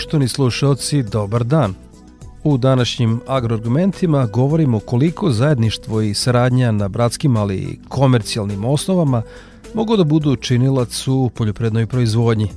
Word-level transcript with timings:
Poštovani 0.00 0.28
slušalci, 0.28 1.02
dobar 1.02 1.44
dan. 1.44 1.74
U 2.44 2.58
današnjim 2.58 3.20
agroargumentima 3.26 4.26
govorimo 4.26 4.78
koliko 4.80 5.30
zajedništvo 5.30 6.00
i 6.00 6.14
saradnja 6.14 6.72
na 6.72 6.88
bratskim, 6.88 7.36
ali 7.36 7.56
i 7.56 7.78
komercijalnim 7.88 8.64
osnovama 8.64 9.22
mogu 9.74 9.96
da 9.96 10.04
budu 10.04 10.36
činilac 10.36 11.08
u 11.08 11.30
poljoprednoj 11.34 11.86
proizvodnji. 11.86 12.48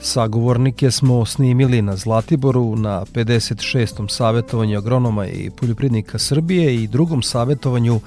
Sagovornike 0.00 0.90
smo 0.90 1.24
snimili 1.24 1.82
na 1.82 1.96
Zlatiboru 1.96 2.76
na 2.76 3.04
56. 3.14 4.08
savjetovanju 4.10 4.78
agronoma 4.78 5.26
i 5.26 5.50
poljoprednika 5.50 6.18
Srbije 6.18 6.74
i 6.74 6.86
drugom 6.86 7.22
savjetovanju 7.22 8.00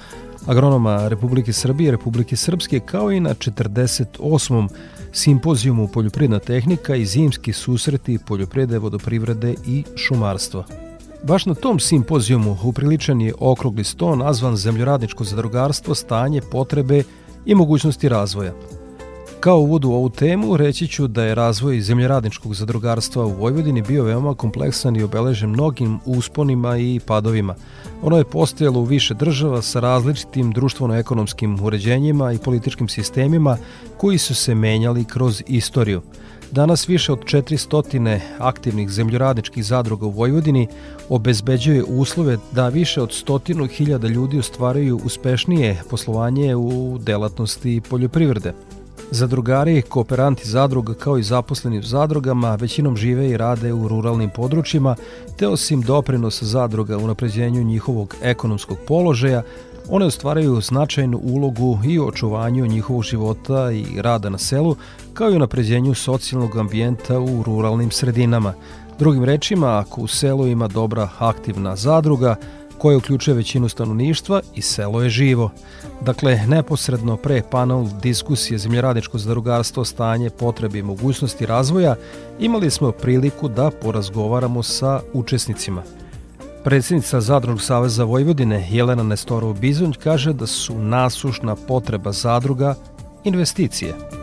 agronoma 0.46 1.08
Republike 1.08 1.52
Srbije, 1.52 1.90
Republike 1.90 2.36
Srpske, 2.36 2.80
kao 2.80 3.12
i 3.12 3.20
na 3.20 3.34
48 3.34 4.68
simpozijumu 5.18 5.88
Poljoprivredna 5.88 6.38
tehnika 6.38 6.94
i 6.94 7.06
zimski 7.06 7.52
susreti 7.52 8.18
poljoprivrede, 8.26 8.78
vodoprivrede 8.78 9.54
i 9.66 9.84
šumarstva. 9.96 10.64
Baš 11.22 11.46
na 11.46 11.54
tom 11.54 11.80
simpozijumu 11.80 12.56
upriličan 12.62 13.20
je 13.20 13.34
okrugli 13.40 13.84
sto 13.84 14.16
nazvan 14.16 14.56
Zemljoradničko 14.56 15.24
zadrugarstvo, 15.24 15.94
stanje, 15.94 16.40
potrebe 16.50 17.02
i 17.46 17.54
mogućnosti 17.54 18.08
razvoja. 18.08 18.52
Kao 19.40 19.58
uvod 19.58 19.84
u 19.84 19.90
ovu 19.90 20.08
temu 20.10 20.56
reći 20.56 20.88
ću 20.88 21.06
da 21.06 21.24
je 21.24 21.34
razvoj 21.34 21.80
zemljoradničkog 21.80 22.54
zadrugarstva 22.54 23.26
u 23.26 23.30
Vojvodini 23.30 23.82
bio 23.82 24.04
veoma 24.04 24.34
kompleksan 24.34 24.96
i 24.96 25.02
obeležen 25.02 25.50
mnogim 25.50 25.98
usponima 26.04 26.76
i 26.76 27.00
padovima. 27.06 27.54
Ono 28.02 28.18
je 28.18 28.24
postojalo 28.24 28.80
u 28.80 28.84
više 28.84 29.14
država 29.14 29.62
sa 29.62 29.80
različitim 29.80 30.52
društveno-ekonomskim 30.52 31.60
uređenjima 31.62 32.32
i 32.32 32.38
političkim 32.38 32.88
sistemima 32.88 33.56
koji 33.96 34.18
su 34.18 34.34
se 34.34 34.54
menjali 34.54 35.04
kroz 35.04 35.42
istoriju. 35.46 36.02
Danas 36.50 36.88
više 36.88 37.12
od 37.12 37.18
400 37.18 38.20
aktivnih 38.38 38.90
zemljoradničkih 38.90 39.64
zadruga 39.64 40.06
u 40.06 40.10
Vojvodini 40.10 40.68
obezbeđuje 41.08 41.84
uslove 41.84 42.38
da 42.52 42.68
više 42.68 43.02
od 43.02 43.12
stotinu 43.12 43.66
hiljada 43.66 44.08
ljudi 44.08 44.38
ostvaraju 44.38 45.00
uspešnije 45.04 45.82
poslovanje 45.90 46.56
u 46.56 46.98
delatnosti 47.00 47.80
poljoprivrede. 47.90 48.52
Zadrugari, 49.10 49.82
kooperanti 49.82 50.48
zadruga 50.48 50.94
kao 50.94 51.18
i 51.18 51.22
zaposleni 51.22 51.78
u 51.78 51.82
zadrugama 51.82 52.54
većinom 52.54 52.96
žive 52.96 53.30
i 53.30 53.36
rade 53.36 53.72
u 53.72 53.88
ruralnim 53.88 54.30
područjima, 54.30 54.96
te 55.36 55.48
osim 55.48 55.82
doprinosa 55.82 56.44
zadruga 56.44 56.98
u 56.98 57.06
napređenju 57.06 57.64
njihovog 57.64 58.14
ekonomskog 58.22 58.78
položaja, 58.86 59.42
one 59.90 60.06
ostvaraju 60.06 60.60
značajnu 60.60 61.20
ulogu 61.22 61.78
i 61.84 61.98
u 61.98 62.06
očuvanju 62.06 62.66
njihovog 62.66 63.02
života 63.02 63.70
i 63.72 64.02
rada 64.02 64.28
na 64.28 64.38
selu, 64.38 64.76
kao 65.14 65.30
i 65.30 65.36
u 65.36 65.38
napređenju 65.38 65.94
socijalnog 65.94 66.56
ambijenta 66.56 67.18
u 67.18 67.42
ruralnim 67.42 67.90
sredinama. 67.90 68.54
Drugim 68.98 69.24
rečima, 69.24 69.78
ako 69.78 70.00
u 70.00 70.06
selu 70.06 70.46
ima 70.46 70.68
dobra 70.68 71.08
aktivna 71.18 71.76
zadruga, 71.76 72.36
koja 72.78 72.96
uključuje 72.96 73.34
većinu 73.34 73.68
stanovništva 73.68 74.40
i 74.54 74.62
selo 74.62 75.02
je 75.02 75.10
živo. 75.10 75.50
Dakle, 76.00 76.40
neposredno 76.46 77.16
pre 77.16 77.42
panel 77.50 77.86
diskusije 78.02 78.58
Zemljoradničko 78.58 79.18
zadrugarstvo, 79.18 79.84
stanje, 79.84 80.30
potrebe 80.30 80.78
i 80.78 80.82
mogućnosti 80.82 81.46
razvoja, 81.46 81.96
imali 82.40 82.70
smo 82.70 82.92
priliku 82.92 83.48
da 83.48 83.70
porazgovaramo 83.82 84.62
sa 84.62 85.00
učesnicima. 85.12 85.82
Predsjednica 86.64 87.20
Zadružnog 87.20 87.62
saveza 87.62 88.04
Vojvodine 88.04 88.68
Jelena 88.70 89.02
Nestorov 89.02 89.54
Bizonj 89.54 89.92
kaže 90.04 90.32
da 90.32 90.46
su 90.46 90.78
nasušna 90.78 91.56
potreba 91.56 92.12
zadruga 92.12 92.74
investicije– 93.24 93.94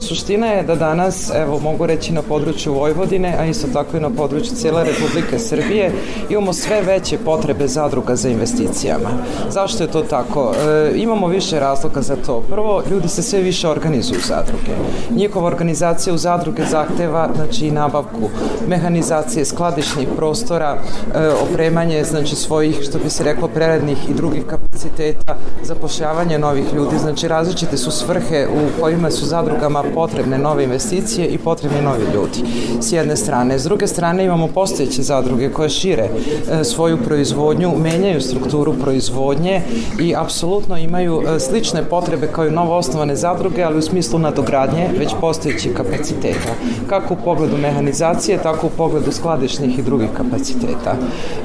Suština 0.00 0.46
je 0.46 0.62
da 0.62 0.74
danas, 0.74 1.30
evo 1.34 1.58
mogu 1.58 1.86
reći 1.86 2.12
na 2.12 2.22
području 2.22 2.74
Vojvodine, 2.74 3.36
a 3.38 3.44
isto 3.44 3.66
tako 3.72 3.96
i 3.96 4.00
na 4.00 4.10
području 4.10 4.56
cijele 4.56 4.84
Republike 4.84 5.38
Srbije, 5.38 5.92
imamo 6.30 6.52
sve 6.52 6.82
veće 6.82 7.18
potrebe 7.18 7.68
zadruga 7.68 8.16
za 8.16 8.28
investicijama. 8.28 9.10
Zašto 9.50 9.82
je 9.82 9.90
to 9.90 10.02
tako? 10.02 10.54
E, 10.54 10.92
imamo 10.96 11.26
više 11.26 11.60
razloga 11.60 12.02
za 12.02 12.16
to. 12.26 12.40
Prvo, 12.40 12.82
ljudi 12.90 13.08
se 13.08 13.22
sve 13.22 13.40
više 13.40 13.68
organizuju 13.68 14.20
zadruge. 14.26 14.72
Njihova 15.10 15.46
organizacija 15.46 16.14
u 16.14 16.18
zadruge 16.18 16.62
zahteva 16.64 17.30
znači, 17.34 17.66
i 17.66 17.70
nabavku 17.70 18.30
mehanizacije, 18.68 19.44
skladišnih 19.44 20.08
prostora, 20.16 20.78
e, 21.14 21.28
opremanje 21.28 22.04
znači, 22.04 22.36
svojih, 22.36 22.78
što 22.82 22.98
bi 22.98 23.10
se 23.10 23.24
reklo, 23.24 23.48
prerednih 23.48 24.10
i 24.10 24.14
drugih 24.14 24.44
kapaciteta, 24.46 25.36
zapošljavanje 25.62 26.38
novih 26.38 26.74
ljudi. 26.74 26.98
Znači, 26.98 27.28
različite 27.28 27.76
su 27.76 27.90
svrhe 27.90 28.46
u 28.46 28.80
kojima 28.80 29.10
su 29.10 29.26
zadrugama 29.26 29.87
potrebne 29.94 30.38
nove 30.38 30.64
investicije 30.64 31.26
i 31.26 31.38
potrebni 31.38 31.82
novi 31.82 32.04
ljudi. 32.14 32.50
S 32.80 32.92
jedne 32.92 33.16
strane. 33.16 33.58
S 33.58 33.64
druge 33.64 33.86
strane 33.86 34.24
imamo 34.24 34.48
postojeće 34.48 35.02
zadruge 35.02 35.52
koje 35.52 35.68
šire 35.68 36.08
e, 36.08 36.64
svoju 36.64 36.96
proizvodnju, 36.96 37.72
menjaju 37.78 38.20
strukturu 38.20 38.74
proizvodnje 38.82 39.62
i 40.00 40.14
apsolutno 40.16 40.76
imaju 40.76 41.22
e, 41.22 41.40
slične 41.40 41.84
potrebe 41.84 42.26
kao 42.26 42.46
i 42.46 42.50
novo 42.50 42.76
osnovane 42.76 43.16
zadruge, 43.16 43.62
ali 43.62 43.78
u 43.78 43.82
smislu 43.82 44.18
nadogradnje 44.18 44.88
već 44.98 45.14
postojećih 45.20 45.72
kapaciteta. 45.76 46.52
Kako 46.88 47.14
u 47.14 47.16
pogledu 47.24 47.56
mehanizacije, 47.56 48.38
tako 48.38 48.66
u 48.66 48.70
pogledu 48.76 49.12
skladišnih 49.12 49.78
i 49.78 49.82
drugih 49.82 50.08
kapaciteta. 50.16 50.94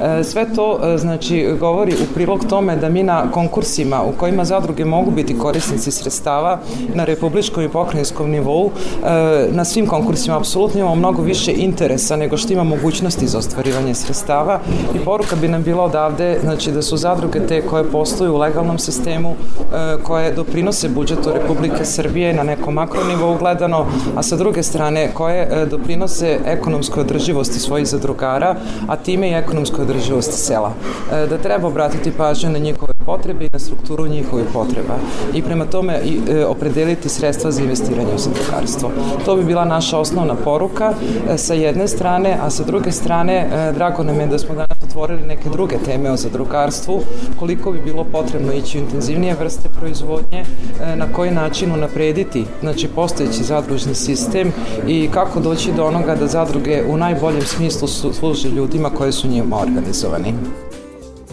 E, 0.02 0.24
sve 0.24 0.46
to 0.54 0.80
znači 0.96 1.48
govori 1.60 1.92
u 1.92 2.14
prilog 2.14 2.44
tome 2.48 2.76
da 2.76 2.88
mi 2.88 3.02
na 3.02 3.30
konkursima 3.30 4.02
u 4.02 4.12
kojima 4.18 4.44
zadruge 4.44 4.84
mogu 4.84 5.10
biti 5.10 5.38
korisnici 5.38 5.90
sredstava 5.90 6.58
na 6.94 7.04
republičkom 7.04 7.64
i 7.64 7.68
pokrajinskom 7.68 8.30
nivou 8.34 8.70
e, 8.70 9.48
na 9.50 9.64
svim 9.64 9.86
konkursima 9.86 10.36
apsolutno 10.36 10.80
imamo 10.80 10.94
mnogo 10.94 11.22
više 11.22 11.52
interesa 11.52 12.16
nego 12.16 12.36
što 12.36 12.52
ima 12.52 12.64
mogućnosti 12.64 13.26
za 13.26 13.38
ostvarivanje 13.38 13.94
sredstava 13.94 14.60
i 14.94 14.98
poruka 15.04 15.36
bi 15.36 15.48
nam 15.48 15.62
bila 15.62 15.84
odavde 15.84 16.38
znači 16.42 16.72
da 16.72 16.82
su 16.82 16.96
zadruge 16.96 17.46
te 17.46 17.62
koje 17.66 17.84
posluju 17.84 18.34
u 18.34 18.38
legalnom 18.38 18.78
sistemu 18.78 19.30
e, 19.30 20.02
koje 20.02 20.32
doprinose 20.32 20.88
budžetu 20.88 21.32
Republike 21.32 21.84
Srbije 21.84 22.34
na 22.34 22.42
nekom 22.42 22.74
makronivou 22.74 23.38
gledano, 23.38 23.86
a 24.16 24.22
sa 24.22 24.36
druge 24.36 24.62
strane 24.62 25.10
koje 25.14 25.42
e, 25.42 25.66
doprinose 25.66 26.38
ekonomskoj 26.46 27.00
održivosti 27.00 27.58
svojih 27.58 27.86
zadrugara, 27.86 28.56
a 28.88 28.96
time 28.96 29.30
i 29.30 29.34
ekonomskoj 29.34 29.82
održivosti 29.82 30.36
sela. 30.36 30.72
Da 31.10 31.38
treba 31.38 31.68
obratiti 31.68 32.12
pažnju 32.12 32.50
na 32.50 32.58
njihove 32.58 32.93
potrebe 33.06 33.44
i 33.44 33.48
na 33.52 33.58
strukturu 33.58 34.06
njihovih 34.06 34.46
potreba 34.52 34.94
i 35.34 35.42
prema 35.42 35.64
tome 35.64 36.00
i, 36.04 36.20
opredeliti 36.44 37.08
sredstva 37.08 37.50
za 37.50 37.62
investiranje 37.62 38.14
u 38.14 38.18
zadrugarstvo. 38.18 38.90
To 39.24 39.36
bi 39.36 39.44
bila 39.44 39.64
naša 39.64 39.98
osnovna 39.98 40.34
poruka 40.34 40.92
e, 41.30 41.38
sa 41.38 41.54
jedne 41.54 41.88
strane, 41.88 42.38
a 42.42 42.50
sa 42.50 42.64
druge 42.64 42.92
strane 42.92 43.34
e, 43.34 43.72
drago 43.72 44.02
nam 44.02 44.20
je 44.20 44.26
da 44.26 44.38
smo 44.38 44.54
danas 44.54 44.78
otvorili 44.82 45.22
neke 45.22 45.48
druge 45.48 45.76
teme 45.84 46.10
o 46.10 46.16
zadrugarstvu, 46.16 47.00
koliko 47.38 47.72
bi 47.72 47.80
bilo 47.84 48.04
potrebno 48.04 48.52
ići 48.52 48.78
u 48.78 48.80
intenzivnije 48.80 49.34
vrste 49.40 49.68
proizvodnje, 49.68 50.44
e, 50.82 50.96
na 50.96 51.12
koji 51.12 51.30
način 51.30 51.72
unaprediti 51.72 52.44
znači 52.60 52.88
postojeći 52.88 53.44
zadružni 53.44 53.94
sistem 53.94 54.52
i 54.86 55.08
kako 55.14 55.40
doći 55.40 55.72
do 55.72 55.84
onoga 55.84 56.14
da 56.14 56.26
zadruge 56.26 56.82
u 56.88 56.96
najboljem 56.96 57.42
smislu 57.42 57.88
služe 57.88 58.48
ljudima 58.48 58.90
koje 58.90 59.12
su 59.12 59.28
njima 59.28 59.56
organizovani. 59.56 60.34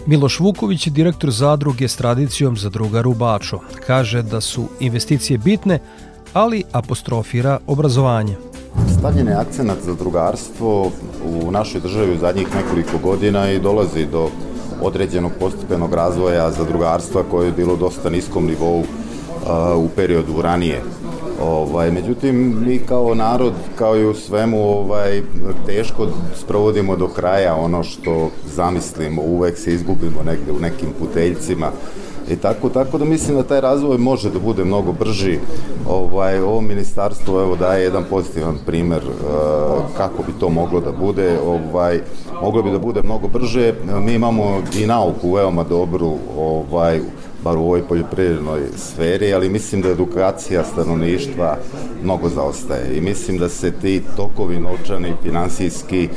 Miloš 0.06 0.40
Vuković 0.40 0.88
direktor 0.88 1.30
zadruge 1.30 1.88
s 1.88 1.96
tradicijom 1.96 2.56
za 2.56 2.68
druga 2.68 3.02
Rubačo. 3.02 3.58
Kaže 3.86 4.22
da 4.22 4.40
su 4.40 4.64
investicije 4.80 5.38
bitne, 5.38 5.78
ali 6.32 6.64
apostrofira 6.72 7.58
obrazovanje. 7.66 8.36
Stavljen 8.98 9.28
je 9.28 9.34
akcenat 9.34 9.78
za 9.84 9.94
drugarstvo 9.94 10.90
u 11.24 11.50
našoj 11.50 11.80
državi 11.80 12.14
u 12.14 12.18
zadnjih 12.18 12.46
nekoliko 12.54 12.98
godina 12.98 13.50
i 13.50 13.60
dolazi 13.60 14.06
do 14.06 14.28
određenog 14.80 15.32
postepenog 15.40 15.94
razvoja 15.94 16.50
za 16.50 16.64
drugarstva 16.64 17.22
koje 17.30 17.46
je 17.46 17.52
bilo 17.52 17.76
dosta 17.76 18.10
niskom 18.10 18.46
nivou 18.46 18.84
u 19.76 19.88
periodu 19.96 20.42
ranije. 20.42 20.82
Ovaj, 21.42 21.90
međutim, 21.90 22.56
mi 22.66 22.78
kao 22.78 23.14
narod, 23.14 23.52
kao 23.78 23.96
i 23.96 24.06
u 24.06 24.14
svemu, 24.14 24.62
ovaj, 24.62 25.22
teško 25.66 26.06
sprovodimo 26.34 26.96
do 26.96 27.08
kraja 27.08 27.54
ono 27.54 27.82
što 27.82 28.30
zamislimo, 28.54 29.22
uvek 29.22 29.58
se 29.58 29.74
izgubimo 29.74 30.22
negde 30.26 30.52
u 30.52 30.60
nekim 30.60 30.88
puteljcima 30.98 31.70
i 32.30 32.36
tako, 32.36 32.68
tako 32.68 32.98
da 32.98 33.04
mislim 33.04 33.36
da 33.36 33.42
taj 33.42 33.60
razvoj 33.60 33.98
može 33.98 34.30
da 34.30 34.38
bude 34.38 34.64
mnogo 34.64 34.92
brži. 34.92 35.38
Ovaj, 35.88 36.38
ovo 36.38 36.60
ministarstvo 36.60 37.42
evo 37.42 37.56
daje 37.56 37.82
jedan 37.82 38.04
pozitivan 38.10 38.58
primer 38.66 39.02
uh, 39.04 39.82
kako 39.96 40.22
bi 40.22 40.32
to 40.40 40.48
moglo 40.48 40.80
da 40.80 40.92
bude. 40.92 41.38
Ovaj, 41.46 42.00
moglo 42.42 42.62
bi 42.62 42.70
da 42.70 42.78
bude 42.78 43.02
mnogo 43.02 43.28
brže. 43.28 43.74
Mi 44.00 44.14
imamo 44.14 44.62
i 44.78 44.86
nauku 44.86 45.34
veoma 45.34 45.64
dobru 45.64 46.12
ovaj, 46.38 47.00
bar 47.44 47.56
u 47.56 47.60
ovoj 47.60 47.82
poljoprivrednoj 47.88 48.60
sferi, 48.76 49.34
ali 49.34 49.48
mislim 49.48 49.82
da 49.82 49.88
edukacija 49.88 50.64
stanovništva 50.64 51.56
mnogo 52.02 52.28
zaostaje 52.28 52.96
i 52.96 53.00
mislim 53.00 53.38
da 53.38 53.48
se 53.48 53.70
ti 53.70 54.02
tokovi 54.16 54.60
novčani, 54.60 55.12
finansijski 55.22 56.08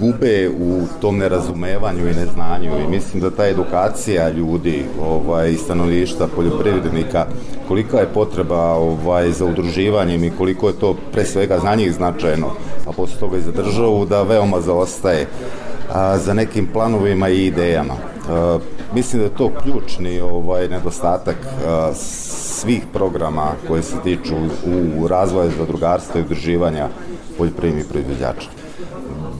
gube 0.00 0.50
u 0.60 0.82
tom 1.00 1.18
nerazumevanju 1.18 2.08
i 2.08 2.14
neznanju 2.14 2.70
i 2.84 2.90
mislim 2.90 3.22
da 3.22 3.30
ta 3.30 3.46
edukacija 3.46 4.30
ljudi 4.30 4.84
ovaj, 5.02 5.54
stanovništva, 5.54 6.28
poljoprivrednika, 6.36 7.26
kolika 7.68 7.98
je 7.98 8.06
potreba 8.14 8.72
ovaj, 8.72 9.32
za 9.32 9.44
udruživanjem 9.44 10.24
i 10.24 10.30
koliko 10.30 10.68
je 10.68 10.78
to 10.78 10.96
pre 11.12 11.24
svega 11.24 11.58
za 11.58 11.74
njih 11.74 11.92
značajno, 11.92 12.46
a 12.86 12.92
posle 12.92 13.20
toga 13.20 13.36
i 13.36 13.40
za 13.40 13.52
državu, 13.52 14.04
da 14.04 14.22
veoma 14.22 14.60
zaostaje 14.60 15.26
a, 15.92 16.18
za 16.18 16.34
nekim 16.34 16.66
planovima 16.72 17.28
i 17.28 17.46
idejama. 17.46 17.94
A, 18.28 18.58
mislim 18.94 19.22
da 19.22 19.24
je 19.24 19.36
to 19.36 19.50
ključni 19.62 20.20
ovaj 20.20 20.68
nedostatak 20.68 21.36
svih 21.94 22.82
programa 22.92 23.52
koje 23.68 23.82
se 23.82 23.96
tiču 24.04 24.34
u 24.98 25.08
razvoju 25.08 25.50
zadrugarstva 25.58 26.20
i 26.20 26.22
udruživanja 26.22 26.88
poljoprivrednih 27.38 27.86
proizvođača 27.90 28.48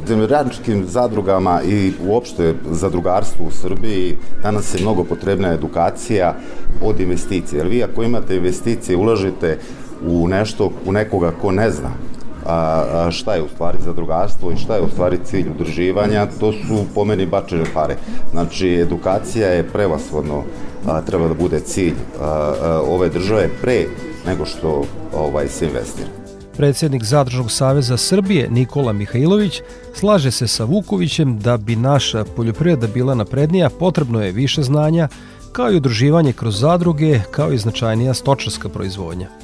zemljoradničkim 0.07 0.85
zadrugama 0.87 1.63
i 1.63 1.93
uopšte 2.07 2.55
zadrugarstvu 2.71 3.47
u 3.47 3.51
Srbiji 3.51 4.17
danas 4.43 4.75
je 4.75 4.81
mnogo 4.83 5.05
potrebna 5.05 5.53
edukacija 5.53 6.35
od 6.83 7.01
investicije. 7.01 7.59
Jer 7.59 7.69
vi 7.69 7.83
ako 7.85 8.03
imate 8.03 8.37
investicije, 8.37 8.97
ulažete 8.97 9.59
u 10.07 10.29
nešto, 10.29 10.71
u 10.87 10.93
nekoga 10.93 11.33
ko 11.43 11.53
ne 11.53 11.71
zna 11.71 11.91
a, 12.47 13.11
šta 13.11 13.35
je 13.35 13.43
u 13.43 13.49
stvari 13.49 13.79
zadrugarstvo 13.85 14.53
i 14.53 14.57
šta 14.57 14.75
je 14.75 14.83
u 14.83 14.89
stvari 14.89 15.19
cilj 15.25 15.51
udruživanja, 15.51 16.27
to 16.41 16.53
su 16.53 16.85
po 16.95 17.05
meni 17.05 17.27
bačene 17.27 17.65
pare. 17.75 17.97
Znači, 18.31 18.69
edukacija 18.69 19.49
je 19.49 19.69
prevasvodno 19.69 20.43
a, 20.87 21.01
treba 21.01 21.29
da 21.29 21.35
bude 21.35 21.61
cilj 21.61 21.95
a, 22.21 22.25
a, 22.25 22.81
ove 22.89 23.09
države 23.09 23.49
pre 23.63 23.87
nego 24.27 24.45
što 24.45 24.83
ovaj 25.15 25.49
se 25.49 25.67
investira. 25.67 26.09
Predsjednik 26.57 27.05
Zadružnog 27.05 27.51
saveza 27.51 27.97
Srbije 27.97 28.51
Nikola 28.51 28.93
Mihajlović 28.93 29.63
slaže 29.95 30.31
se 30.31 30.49
sa 30.49 30.65
Vukovićem 30.65 31.39
da 31.39 31.57
bi 31.57 31.77
naša 31.77 32.25
poljoprivreda 32.25 32.87
bila 32.87 33.15
naprednija, 33.15 33.71
potrebno 33.71 34.23
je 34.23 34.33
više 34.33 34.63
znanja, 34.63 35.09
kao 35.53 35.73
i 35.73 35.77
udruživanje 35.77 36.33
kroz 36.33 36.61
zadruge, 36.61 37.21
kao 37.31 37.53
i 37.53 37.59
značajnija 37.59 38.15
stočarska 38.15 38.69
proizvodnja. 38.69 39.44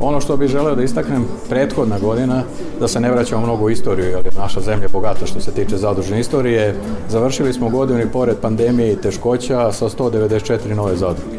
Ono 0.00 0.20
što 0.20 0.36
bih 0.36 0.48
želeo 0.48 0.74
da 0.74 0.82
istaknem 0.82 1.24
prethodna 1.48 1.98
godina, 1.98 2.42
da 2.80 2.88
se 2.88 3.00
ne 3.00 3.10
vraćamo 3.10 3.42
mnogo 3.42 3.64
u 3.64 3.70
istoriju, 3.70 4.06
jer 4.06 4.26
je 4.26 4.32
naša 4.38 4.60
zemlja 4.60 4.88
bogata 4.92 5.26
što 5.26 5.40
se 5.40 5.52
tiče 5.52 5.76
zadružne 5.76 6.20
istorije. 6.20 6.74
Završili 7.08 7.52
smo 7.52 7.68
godinu 7.68 8.00
i 8.00 8.10
pored 8.12 8.36
pandemije 8.36 8.92
i 8.92 8.96
teškoća 8.96 9.72
sa 9.72 9.88
194 9.88 10.74
nove 10.74 10.96
zadruge. 10.96 11.38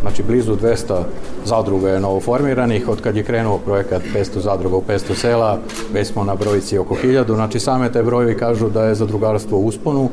Znači, 0.00 0.22
blizu 0.22 0.56
200 0.56 1.02
zadruga 1.44 1.90
je 1.90 2.00
novoformiranih, 2.00 2.88
od 2.88 3.00
kad 3.00 3.16
je 3.16 3.24
krenuo 3.24 3.58
projekat 3.58 4.02
500 4.14 4.38
zadruga 4.38 4.76
u 4.76 4.82
500 4.88 5.14
sela, 5.14 5.58
već 5.92 6.08
smo 6.08 6.24
na 6.24 6.34
brojici 6.34 6.78
oko 6.78 6.94
1000, 6.94 7.34
znači 7.34 7.60
same 7.60 7.92
te 7.92 8.02
brojevi 8.02 8.38
kažu 8.38 8.68
da 8.68 8.84
je 8.84 8.94
zadrugarstvo 8.94 9.58
u 9.58 9.66
usponu 9.66 10.08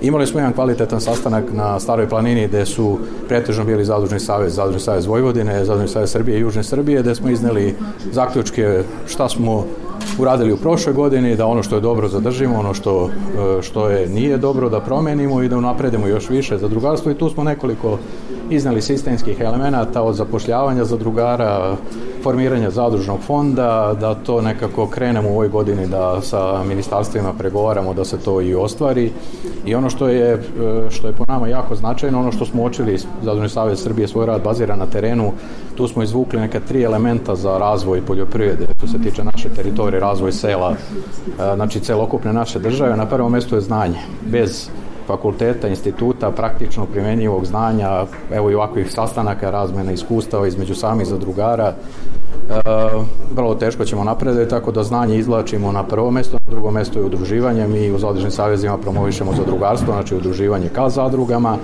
Imali 0.00 0.26
smo 0.26 0.40
jedan 0.40 0.52
kvalitetan 0.52 1.00
sastanak 1.00 1.44
na 1.52 1.80
Staroj 1.80 2.08
planini 2.08 2.48
gde 2.48 2.66
su 2.66 2.98
pretežno 3.28 3.64
bili 3.64 3.84
Zadružni 3.84 4.20
savez, 4.20 4.54
Zadružni 4.54 4.80
savez 4.80 5.06
Vojvodine, 5.06 5.64
Zadružni 5.64 5.88
savez 5.88 6.10
Srbije 6.10 6.38
i 6.38 6.40
Južne 6.40 6.64
Srbije, 6.64 7.02
gde 7.02 7.14
smo 7.14 7.30
izneli 7.30 7.74
zaključke 8.12 8.82
šta 9.06 9.28
smo 9.28 9.64
uradili 10.18 10.52
u 10.52 10.56
prošloj 10.56 10.94
godini, 10.94 11.36
da 11.36 11.46
ono 11.46 11.62
što 11.62 11.74
je 11.74 11.80
dobro 11.80 12.08
zadržimo, 12.08 12.58
ono 12.58 12.74
što, 12.74 13.10
što 13.62 13.88
je 13.88 14.08
nije 14.08 14.36
dobro 14.38 14.68
da 14.68 14.80
promenimo 14.80 15.42
i 15.42 15.48
da 15.48 15.56
unapredimo 15.56 16.06
još 16.06 16.30
više 16.30 16.58
za 16.58 16.68
drugarstvo. 16.68 17.12
I 17.12 17.18
tu 17.18 17.30
smo 17.30 17.44
nekoliko 17.44 17.98
iznali 18.50 18.82
sistemskih 18.82 19.40
elemenata 19.40 20.02
od 20.02 20.14
zapošljavanja 20.14 20.84
zadrugara, 20.84 21.76
formiranja 22.22 22.70
zadružnog 22.70 23.20
fonda, 23.20 23.94
da 24.00 24.14
to 24.14 24.40
nekako 24.40 24.86
krenemo 24.86 25.28
u 25.28 25.32
ovoj 25.32 25.48
godini 25.48 25.86
da 25.86 26.20
sa 26.20 26.62
ministarstvima 26.64 27.32
pregovaramo 27.38 27.94
da 27.94 28.04
se 28.04 28.18
to 28.18 28.40
i 28.40 28.54
ostvari. 28.54 29.12
I 29.64 29.74
ono 29.74 29.90
što 29.90 30.08
je, 30.08 30.42
što 30.90 31.06
je 31.06 31.12
po 31.12 31.24
nama 31.28 31.48
jako 31.48 31.74
značajno, 31.74 32.20
ono 32.20 32.32
što 32.32 32.44
smo 32.44 32.64
očili, 32.64 32.98
Zadružni 33.22 33.48
savez 33.48 33.82
Srbije 33.82 34.08
svoj 34.08 34.26
rad 34.26 34.42
bazira 34.42 34.76
na 34.76 34.86
terenu, 34.86 35.32
tu 35.74 35.88
smo 35.88 36.02
izvukli 36.02 36.40
neka 36.40 36.60
tri 36.60 36.82
elementa 36.82 37.34
za 37.36 37.58
razvoj 37.58 38.02
poljoprivrede, 38.02 38.66
što 38.78 38.86
se 38.86 38.98
tiče 39.02 39.24
naše 39.24 39.48
teritorije, 39.48 40.00
razvoj 40.00 40.32
sela, 40.32 40.74
znači 41.54 41.80
celokupne 41.80 42.32
naše 42.32 42.58
države. 42.58 42.96
Na 42.96 43.06
prvom 43.06 43.32
mestu 43.32 43.54
je 43.54 43.60
znanje. 43.60 43.98
Bez 44.26 44.70
fakulteta, 45.08 45.68
instituta, 45.68 46.30
praktično 46.30 46.86
primenjivog 46.86 47.46
znanja, 47.46 48.04
evo 48.32 48.50
i 48.50 48.54
ovakvih 48.54 48.92
sastanaka, 48.92 49.50
razmena 49.50 49.92
iskustava 49.92 50.46
između 50.46 50.74
samih 50.74 51.06
zadrugara, 51.06 51.72
e, 51.72 51.74
vrlo 53.34 53.54
teško 53.54 53.84
ćemo 53.84 54.04
napredati, 54.04 54.50
tako 54.50 54.72
da 54.72 54.82
znanje 54.82 55.18
izvlačimo 55.18 55.72
na 55.72 55.82
prvo 55.82 56.10
mesto, 56.10 56.37
drugo 56.50 56.70
mesto 56.70 56.98
je 56.98 57.04
udruživanje, 57.04 57.68
mi 57.68 57.90
u 57.90 57.98
zadružnim 57.98 58.30
savezima 58.30 58.78
promovišemo 58.78 59.32
zadrugarstvo, 59.34 59.92
znači 59.92 60.14
udruživanje 60.14 60.68
ka 60.68 60.88
zadrugama, 60.88 61.56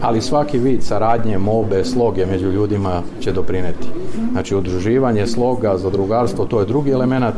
ali 0.00 0.20
svaki 0.20 0.58
vid 0.58 0.82
saradnje, 0.82 1.38
mobe, 1.38 1.84
sloge 1.84 2.26
među 2.26 2.50
ljudima 2.50 3.02
će 3.20 3.32
doprineti. 3.32 3.88
Znači 4.32 4.56
udruživanje, 4.56 5.26
sloga, 5.26 5.76
zadrugarstvo, 5.78 6.44
to 6.44 6.60
je 6.60 6.66
drugi 6.66 6.90
element. 6.90 7.34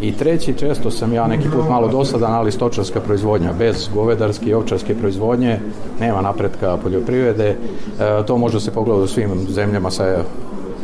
I 0.00 0.12
treći, 0.12 0.54
često 0.54 0.90
sam 0.90 1.12
ja 1.12 1.26
neki 1.26 1.48
put 1.48 1.68
malo 1.68 1.88
dosadan, 1.88 2.32
ali 2.32 2.52
stočarska 2.52 3.00
proizvodnja, 3.00 3.52
bez 3.58 3.88
govedarske 3.94 4.50
i 4.50 4.54
ovčarske 4.54 4.94
proizvodnje 4.94 5.60
nema 6.00 6.20
napretka 6.20 6.76
poljoprivrede, 6.76 7.48
e, 7.48 7.56
to 8.26 8.38
može 8.38 8.60
se 8.60 8.70
pogledati 8.70 9.04
u 9.04 9.14
svim 9.14 9.30
zemljama 9.48 9.90
sa 9.90 10.24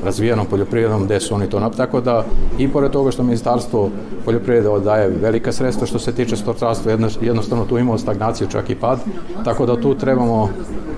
razvijenom 0.05 0.47
poljoprivredom 0.47 1.05
gde 1.05 1.21
su 1.21 1.35
oni 1.35 1.51
to 1.51 1.61
nap... 1.61 1.75
Tako 1.75 2.01
da 2.01 2.25
i 2.59 2.69
pored 2.69 2.91
toga 2.91 3.11
što 3.11 3.23
ministarstvo 3.23 3.91
poljoprivrede 4.25 4.69
daje 4.85 5.09
velika 5.23 5.53
sredstva 5.53 5.87
što 5.87 5.99
se 5.99 6.13
tiče 6.13 6.37
stočarstva, 6.37 6.93
jednostavno 7.21 7.65
tu 7.65 7.79
imamo 7.79 7.99
stagnaciju 7.99 8.49
čak 8.49 8.71
i 8.71 8.75
pad, 8.75 8.99
tako 9.45 9.67
da 9.67 9.81
tu 9.81 9.95
trebamo 9.95 10.49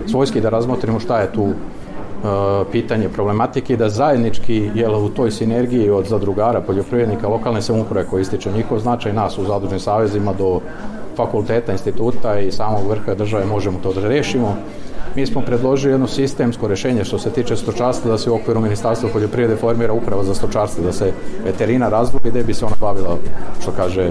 svojski 0.07 0.41
da 0.41 0.49
razmotrimo 0.49 1.01
šta 1.01 1.21
je 1.21 1.33
tu 1.33 1.49
pitanje 2.73 3.09
problematike 3.09 3.77
da 3.77 3.89
zajednički 3.89 4.71
jel, 4.75 4.95
u 5.05 5.09
toj 5.09 5.31
sinergiji 5.31 5.91
od 5.91 6.07
zadrugara, 6.07 6.61
poljoprivrednika, 6.61 7.29
lokalne 7.29 7.63
samouprave 7.63 8.07
koji 8.07 8.23
ističe 8.23 8.53
njihov 8.53 8.79
značaj 8.79 9.13
nas 9.13 9.39
u 9.39 9.45
zadružnim 9.45 9.81
savezima 9.81 10.33
do 10.33 10.61
fakulteta, 11.17 11.73
instituta 11.73 12.39
i 12.39 12.53
samog 12.53 12.89
vrha 12.89 13.15
države 13.15 13.47
možemo 13.47 13.79
to 13.83 13.93
da 13.93 14.09
rešimo. 14.09 14.57
Mi 15.17 15.27
smo 15.27 15.41
predložili 15.41 15.93
jedno 15.93 16.07
sistemsko 16.07 16.69
rešenje 16.69 17.05
što 17.05 17.19
se 17.19 17.31
tiče 17.31 17.57
stočarstva 17.57 18.11
da 18.11 18.19
se 18.19 18.31
u 18.31 18.35
okviru 18.35 18.61
Ministarstva 18.61 19.09
poljoprivrede 19.13 19.57
formira 19.57 19.93
uprava 19.93 20.25
za 20.25 20.35
stočarstvo, 20.35 20.85
da 20.85 20.93
se 20.93 21.13
veterina 21.45 21.89
razvoji 21.89 22.31
gde 22.31 22.45
bi 22.45 22.55
se 22.55 22.65
ona 22.65 22.77
bavila, 22.81 23.17
što 23.63 23.73
kaže, 23.73 24.11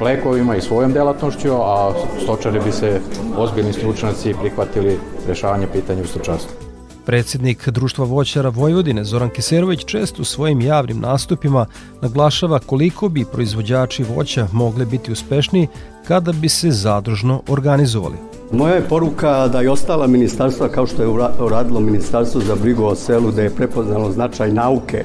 lekovima 0.00 0.56
i 0.56 0.60
svojom 0.60 0.92
delatnošću, 0.92 1.52
a 1.52 1.92
stočari 2.22 2.60
bi 2.64 2.72
se 2.72 3.00
ozbiljni 3.36 3.72
stručnjaci 3.72 4.34
prihvatili 4.40 4.98
rešavanje 5.28 5.66
pitanja 5.72 6.02
u 6.02 6.06
stočarstvu. 6.06 6.68
Predsjednik 7.04 7.68
Društva 7.68 8.04
voćara 8.04 8.48
Vojvodine 8.48 9.04
Zoran 9.04 9.30
Kiserović 9.30 9.84
često 9.84 10.22
u 10.22 10.24
svojim 10.24 10.60
javnim 10.60 11.00
nastupima 11.00 11.66
naglašava 12.00 12.58
koliko 12.58 13.08
bi 13.08 13.24
proizvođači 13.24 14.02
voća 14.02 14.48
mogli 14.52 14.86
biti 14.86 15.12
uspešniji 15.12 15.68
kada 16.08 16.32
bi 16.32 16.48
se 16.48 16.70
zadružno 16.70 17.42
organizovali. 17.48 18.37
Moja 18.52 18.74
je 18.74 18.88
poruka 18.88 19.48
da 19.48 19.62
i 19.62 19.68
ostala 19.68 20.06
ministarstva, 20.06 20.68
kao 20.68 20.86
što 20.86 21.02
je 21.02 21.08
uradilo 21.40 21.80
Ministarstvo 21.80 22.40
za 22.40 22.54
brigu 22.54 22.84
o 22.84 22.94
selu, 22.94 23.30
da 23.30 23.42
je 23.42 23.50
prepoznalo 23.50 24.12
značaj 24.12 24.52
nauke 24.52 25.04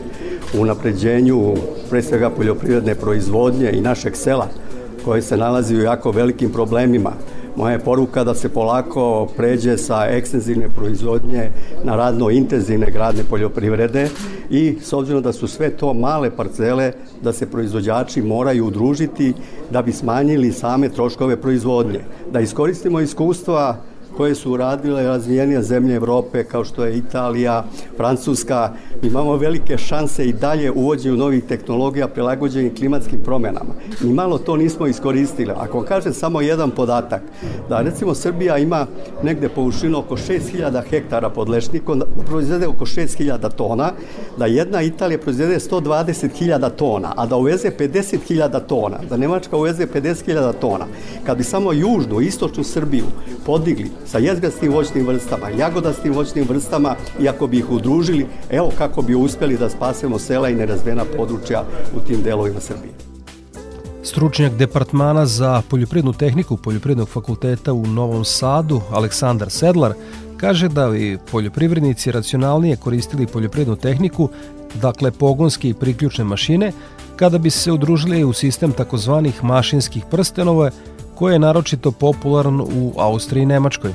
u 0.59 0.65
napređenju 0.65 1.53
pre 1.89 2.01
svega 2.01 2.29
poljoprivredne 2.29 2.95
proizvodnje 2.95 3.71
i 3.71 3.81
našeg 3.81 4.15
sela, 4.15 4.47
koje 5.05 5.21
se 5.21 5.37
nalazi 5.37 5.75
u 5.75 5.81
jako 5.81 6.11
velikim 6.11 6.51
problemima 6.51 7.11
Moja 7.55 7.79
poruka 7.79 8.23
da 8.23 8.33
se 8.33 8.49
polako 8.49 9.27
pređe 9.37 9.77
sa 9.77 10.05
ekstenzivne 10.09 10.69
proizvodnje 10.69 11.51
na 11.83 11.95
radno 11.95 12.29
intenzivne 12.29 12.91
gradne 12.91 13.23
poljoprivrede 13.29 14.09
i 14.49 14.77
s 14.81 14.93
obzirom 14.93 15.23
da 15.23 15.33
su 15.33 15.47
sve 15.47 15.69
to 15.69 15.93
male 15.93 16.31
parcele, 16.35 16.91
da 17.21 17.33
se 17.33 17.51
proizvođači 17.51 18.21
moraju 18.21 18.65
udružiti 18.65 19.33
da 19.71 19.81
bi 19.81 19.91
smanjili 19.91 20.51
same 20.51 20.89
troškove 20.89 21.41
proizvodnje. 21.41 21.99
Da 22.31 22.39
iskoristimo 22.39 22.99
iskustva 22.99 23.77
koje 24.17 24.35
su 24.35 24.51
uradile 24.51 25.03
razvijenije 25.03 25.61
zemlje 25.61 25.95
Evrope 25.95 26.43
kao 26.43 26.65
što 26.65 26.85
je 26.85 26.97
Italija, 26.97 27.63
Francuska. 27.97 28.71
Mi 29.01 29.07
imamo 29.07 29.35
velike 29.35 29.77
šanse 29.77 30.25
i 30.25 30.33
dalje 30.33 30.71
uvođenju 30.71 31.15
novih 31.15 31.43
tehnologija 31.43 32.07
prilagođenih 32.07 32.73
klimatskim 32.73 33.19
promenama. 33.23 33.73
Ni 34.01 34.13
malo 34.13 34.37
to 34.37 34.57
nismo 34.57 34.87
iskoristili. 34.87 35.51
Ako 35.57 35.81
kažem 35.81 36.13
samo 36.13 36.41
jedan 36.41 36.71
podatak, 36.71 37.21
da 37.69 37.81
recimo 37.81 38.15
Srbija 38.15 38.57
ima 38.57 38.87
negde 39.23 39.49
površinu 39.49 39.99
oko 39.99 40.17
6000 40.17 40.81
hektara 40.89 41.29
pod 41.29 41.49
lešnikom, 41.49 41.99
da 41.99 42.05
proizvede 42.25 42.67
oko 42.67 42.85
6000 42.85 43.49
tona, 43.55 43.91
da 44.37 44.45
jedna 44.45 44.81
Italija 44.81 45.19
proizvede 45.19 45.59
120.000 45.59 46.69
tona, 46.69 47.13
a 47.17 47.25
da 47.25 47.35
uveze 47.35 47.71
50.000 47.79 48.59
tona, 48.67 48.97
da 49.09 49.17
Nemačka 49.17 49.57
uveze 49.57 49.87
50.000 49.87 50.53
tona. 50.61 50.85
Kad 51.25 51.37
bi 51.37 51.43
samo 51.43 51.73
južnu, 51.73 52.21
istočnu 52.21 52.63
Srbiju 52.63 53.05
podigli 53.45 53.91
sa 54.05 54.17
jezgastim 54.17 54.71
voćnim 54.71 55.07
vrstama, 55.07 55.49
jagodastim 55.49 56.13
voćnim 56.13 56.45
vrstama 56.49 56.95
i 57.19 57.29
ako 57.29 57.47
bi 57.47 57.57
ih 57.57 57.71
udružili, 57.71 58.27
evo 58.49 58.71
kako 58.77 59.01
bi 59.01 59.15
uspeli 59.15 59.57
da 59.57 59.69
spasemo 59.69 60.19
sela 60.19 60.49
i 60.49 60.55
nerazvijena 60.55 61.05
područja 61.17 61.63
u 61.95 61.99
tim 61.99 62.21
delovima 62.23 62.59
Srbije. 62.59 62.93
Stručnjak 64.03 64.53
Departmana 64.53 65.25
za 65.25 65.61
poljoprivrednu 65.69 66.13
tehniku 66.13 66.57
Poljoprivrednog 66.57 67.09
fakulteta 67.09 67.73
u 67.73 67.85
Novom 67.85 68.25
Sadu, 68.25 68.81
Aleksandar 68.91 69.49
Sedlar, 69.49 69.93
kaže 70.37 70.69
da 70.69 70.89
bi 70.89 71.17
poljoprivrednici 71.31 72.11
racionalnije 72.11 72.75
koristili 72.75 73.27
poljoprivrednu 73.27 73.75
tehniku, 73.75 74.29
dakle 74.81 75.11
pogonske 75.11 75.69
i 75.69 75.73
priključne 75.73 76.23
mašine, 76.23 76.71
kada 77.15 77.37
bi 77.37 77.49
se 77.49 77.71
udružili 77.71 78.23
u 78.23 78.33
sistem 78.33 78.71
takozvanih 78.71 79.43
mašinskih 79.43 80.03
prstenova 80.11 80.71
koji 81.15 81.33
je 81.33 81.39
naročito 81.39 81.91
popularan 81.91 82.61
u 82.61 82.93
Austriji 82.97 83.43
i 83.43 83.45
Nemačkoj. 83.45 83.91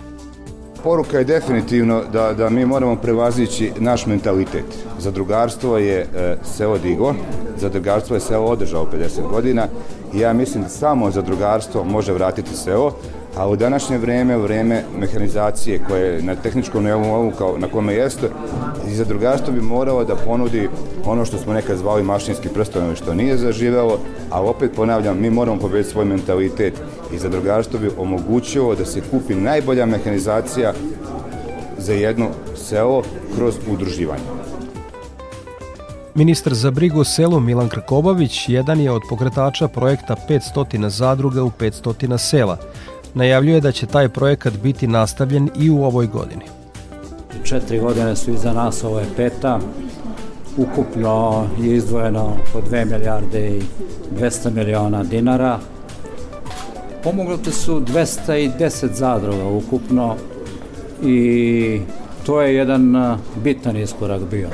Poruka 0.83 1.19
je 1.19 1.25
definitivno 1.25 2.03
da, 2.13 2.33
da 2.33 2.51
mi 2.51 2.67
moramo 2.67 2.97
prevazići 2.97 3.73
naš 3.79 4.07
mentalitet. 4.07 4.65
Zadrugarstvo 4.99 5.79
je 5.79 6.01
e, 6.01 6.37
selo 6.45 6.79
digo, 6.79 7.15
zadrugarstvo 7.57 8.17
je 8.17 8.21
selo 8.21 8.47
održao 8.47 8.87
50 8.93 9.31
godina 9.31 9.67
i 10.15 10.19
ja 10.19 10.33
mislim 10.33 10.63
da 10.63 10.69
samo 10.69 11.11
zadrugarstvo 11.11 11.85
može 11.85 12.13
vratiti 12.13 12.57
selo, 12.57 12.95
a 13.39 13.49
u 13.49 13.57
današnje 13.57 13.99
vreme, 13.99 14.37
u 14.37 14.43
vreme 14.43 14.85
mehanizacije 14.99 15.81
koje 15.89 16.15
je 16.15 16.23
na 16.23 16.35
tehničkom 16.35 16.85
nivou 16.85 17.31
kao 17.39 17.59
na 17.59 17.69
kome 17.69 17.95
jeste, 17.95 18.31
i 18.89 18.95
zadrugarstvo 18.95 19.53
bi 19.53 19.61
moralo 19.61 20.05
da 20.05 20.17
ponudi 20.17 20.69
ono 21.05 21.25
što 21.25 21.39
smo 21.39 21.53
nekad 21.53 21.79
zvali 21.79 22.03
mašinski 22.03 22.49
prstanovi 22.49 22.97
što 22.97 23.15
nije 23.15 23.37
zaživelo, 23.37 23.99
a 24.31 24.43
opet 24.43 24.71
ponavljam, 24.77 25.21
mi 25.21 25.31
moramo 25.31 25.61
pobediti 25.61 25.91
svoj 25.91 26.05
mentalitet 26.05 26.75
i 27.13 27.19
zadrugarstvo 27.19 27.81
bi 27.81 27.91
omogućilo 27.99 28.75
da 28.75 28.85
se 28.85 29.01
kupi 29.11 29.35
najbolja 29.35 29.87
mehanizacija 29.87 30.73
za 31.79 31.93
jedno 31.93 32.27
selo 32.57 33.03
kroz 33.37 33.55
udruživanje. 33.71 34.39
Ministar 36.15 36.55
za 36.55 36.71
brigu 36.71 37.05
selu 37.05 37.41
Milan 37.41 37.69
Krkobavić 37.69 38.49
jedan 38.49 38.81
je 38.81 38.91
od 38.91 39.03
pokretača 39.11 39.69
projekta 39.69 40.17
500 40.29 40.89
zadruga 40.89 41.43
u 41.43 41.51
500 41.51 42.19
sela. 42.19 42.59
Najavljuje 43.19 43.61
da 43.61 43.73
će 43.73 43.87
taj 43.87 44.09
projekat 44.09 44.55
biti 44.63 44.87
nastavljen 44.87 45.49
i 45.57 45.71
u 45.71 45.85
ovoj 45.85 46.07
godini. 46.07 46.45
Četiri 47.45 47.79
godine 47.79 48.17
su 48.17 48.31
iza 48.31 48.53
nas, 48.53 48.85
ovo 48.85 48.99
je 48.99 49.07
peta. 49.17 49.61
Ukupno 50.57 51.47
je 51.61 51.77
izdvojeno 51.77 52.21
oko 52.21 52.67
2 52.71 52.85
milijarde 52.93 53.49
i 53.49 53.63
200 54.21 54.51
miliona 54.55 55.03
dinara. 55.03 55.59
Pomognute 57.03 57.53
su 57.53 57.81
210 57.81 58.93
zadruga 58.93 59.45
ukupno 59.45 60.17
i 61.03 61.81
to 62.27 62.43
je 62.43 62.55
jedan 62.55 62.97
bitan 63.45 63.77
iskorak 63.77 64.23
bio. 64.31 64.49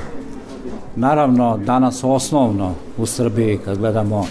Naravno, 0.97 1.59
danas 1.66 2.04
osnovno 2.04 2.75
u 2.99 3.06
Srbiji, 3.06 3.59
kad 3.64 3.78
gledamo 3.78 4.26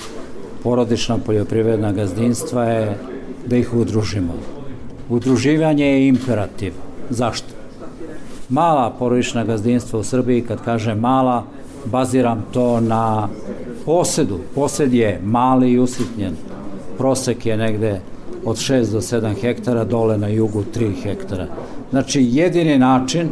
porodična 0.64 1.18
poljoprivredna 1.18 1.92
gazdinstva, 1.92 2.64
je 2.64 2.98
da 3.46 3.58
ih 3.58 3.74
udružimo. 3.74 4.34
Udruživanje 5.10 5.86
je 5.86 6.08
imperativ. 6.08 6.74
Zašto? 7.10 7.48
Mala 8.50 8.90
porodična 9.00 9.44
gazdinstva 9.44 10.00
u 10.00 10.04
Srbiji, 10.04 10.42
kad 10.42 10.64
kažem 10.64 11.00
mala, 11.00 11.44
baziram 11.86 12.46
to 12.52 12.80
na 12.80 13.28
posedu. 13.86 14.40
Posed 14.56 14.94
je 14.94 15.20
mali 15.24 15.72
i 15.72 15.80
usitnjen. 15.80 16.36
Prosek 16.98 17.46
je 17.46 17.58
negde 17.58 18.02
od 18.46 18.58
6 18.58 18.92
do 18.92 19.02
7 19.02 19.42
hektara, 19.42 19.84
dole 19.84 20.18
na 20.18 20.28
jugu 20.28 20.64
3 20.76 21.04
hektara. 21.04 21.48
Znači, 21.90 22.28
jedini 22.32 22.78
način 22.78 23.30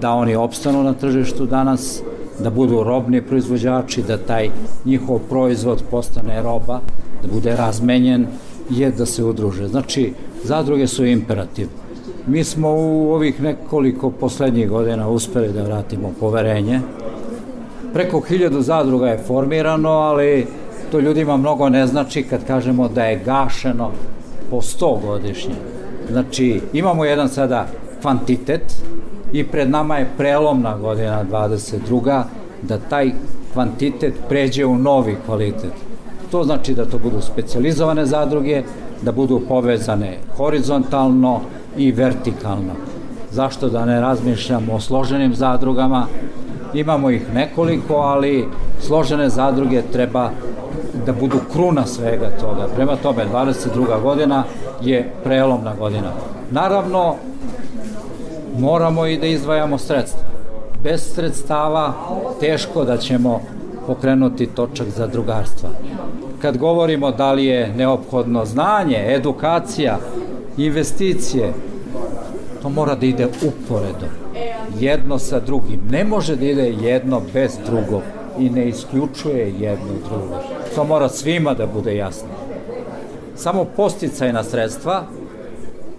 da 0.00 0.10
oni 0.10 0.34
opstanu 0.34 0.82
na 0.82 0.92
tržištu 0.92 1.46
danas, 1.46 2.02
da 2.42 2.50
budu 2.50 2.82
robni 2.82 3.22
proizvođači, 3.22 4.02
da 4.02 4.18
taj 4.18 4.50
njihov 4.84 5.18
proizvod 5.28 5.82
postane 5.90 6.42
roba, 6.42 6.80
da 7.22 7.28
bude 7.32 7.56
razmenjen, 7.56 8.26
je 8.70 8.90
da 8.90 9.06
se 9.06 9.24
udruže. 9.24 9.68
Znači, 9.68 10.12
zadruge 10.44 10.86
su 10.86 11.06
imperativ. 11.06 11.68
Mi 12.26 12.44
smo 12.44 12.68
u 12.74 13.12
ovih 13.12 13.42
nekoliko 13.42 14.10
poslednjih 14.10 14.68
godina 14.68 15.08
uspeli 15.08 15.52
da 15.52 15.62
vratimo 15.62 16.12
poverenje. 16.20 16.80
Preko 17.92 18.20
hiljadu 18.20 18.60
zadruga 18.60 19.06
je 19.06 19.18
formirano, 19.18 19.90
ali 19.90 20.46
to 20.90 21.00
ljudima 21.00 21.36
mnogo 21.36 21.68
ne 21.68 21.86
znači 21.86 22.22
kad 22.22 22.46
kažemo 22.46 22.88
da 22.88 23.04
je 23.04 23.22
gašeno 23.24 23.90
po 24.50 24.56
100 24.56 25.00
godišnje. 25.06 25.54
Znači, 26.10 26.60
imamo 26.72 27.04
jedan 27.04 27.28
sada 27.28 27.66
kvantitet 28.02 28.62
i 29.32 29.44
pred 29.44 29.70
nama 29.70 29.96
je 29.96 30.10
prelomna 30.16 30.76
godina 30.78 31.24
22. 31.30 32.22
da 32.62 32.78
taj 32.78 33.10
kvantitet 33.52 34.14
pređe 34.28 34.64
u 34.64 34.78
novi 34.78 35.16
kvalitet. 35.26 35.85
To 36.30 36.44
znači 36.44 36.74
da 36.74 36.84
to 36.84 36.98
budu 36.98 37.20
specializovane 37.20 38.06
zadruge, 38.06 38.62
da 39.02 39.12
budu 39.12 39.40
povezane 39.48 40.18
horizontalno 40.36 41.40
i 41.76 41.92
vertikalno. 41.92 42.72
Zašto 43.30 43.68
da 43.68 43.84
ne 43.84 44.00
razmišljamo 44.00 44.74
o 44.74 44.80
složenim 44.80 45.34
zadrugama? 45.34 46.06
Imamo 46.74 47.10
ih 47.10 47.34
nekoliko, 47.34 47.94
ali 47.94 48.48
složene 48.80 49.28
zadruge 49.28 49.82
treba 49.92 50.30
da 51.06 51.12
budu 51.12 51.38
kruna 51.52 51.86
svega 51.86 52.30
toga. 52.40 52.68
Prema 52.76 52.96
tome, 52.96 53.26
22. 53.32 54.02
godina 54.02 54.44
je 54.82 55.12
prelomna 55.24 55.74
godina. 55.74 56.12
Naravno, 56.50 57.14
moramo 58.58 59.06
i 59.06 59.18
da 59.18 59.26
izdvajamo 59.26 59.78
sredstva. 59.78 60.20
Bez 60.82 61.14
sredstava 61.14 61.92
teško 62.40 62.84
da 62.84 62.96
ćemo 62.96 63.40
pokrenuti 63.86 64.46
točak 64.46 64.88
za 64.88 65.06
drugarstva. 65.06 65.68
Kad 66.42 66.58
govorimo 66.58 67.10
da 67.10 67.32
li 67.32 67.44
je 67.44 67.72
neophodno 67.76 68.44
znanje, 68.44 69.14
edukacija, 69.14 69.98
investicije, 70.56 71.52
to 72.62 72.68
mora 72.68 72.94
da 72.94 73.06
ide 73.06 73.26
uporedo. 73.26 74.06
Jedno 74.78 75.18
sa 75.18 75.40
drugim. 75.40 75.80
Ne 75.90 76.04
može 76.04 76.36
da 76.36 76.44
ide 76.44 76.74
jedno 76.80 77.22
bez 77.32 77.58
drugog 77.66 78.02
i 78.38 78.50
ne 78.50 78.68
isključuje 78.68 79.54
jedno 79.58 79.94
drugo. 80.08 80.40
To 80.74 80.84
mora 80.84 81.08
svima 81.08 81.54
da 81.54 81.66
bude 81.66 81.96
jasno. 81.96 82.28
Samo 83.36 83.64
posticajna 83.64 84.44
sredstva, 84.44 85.02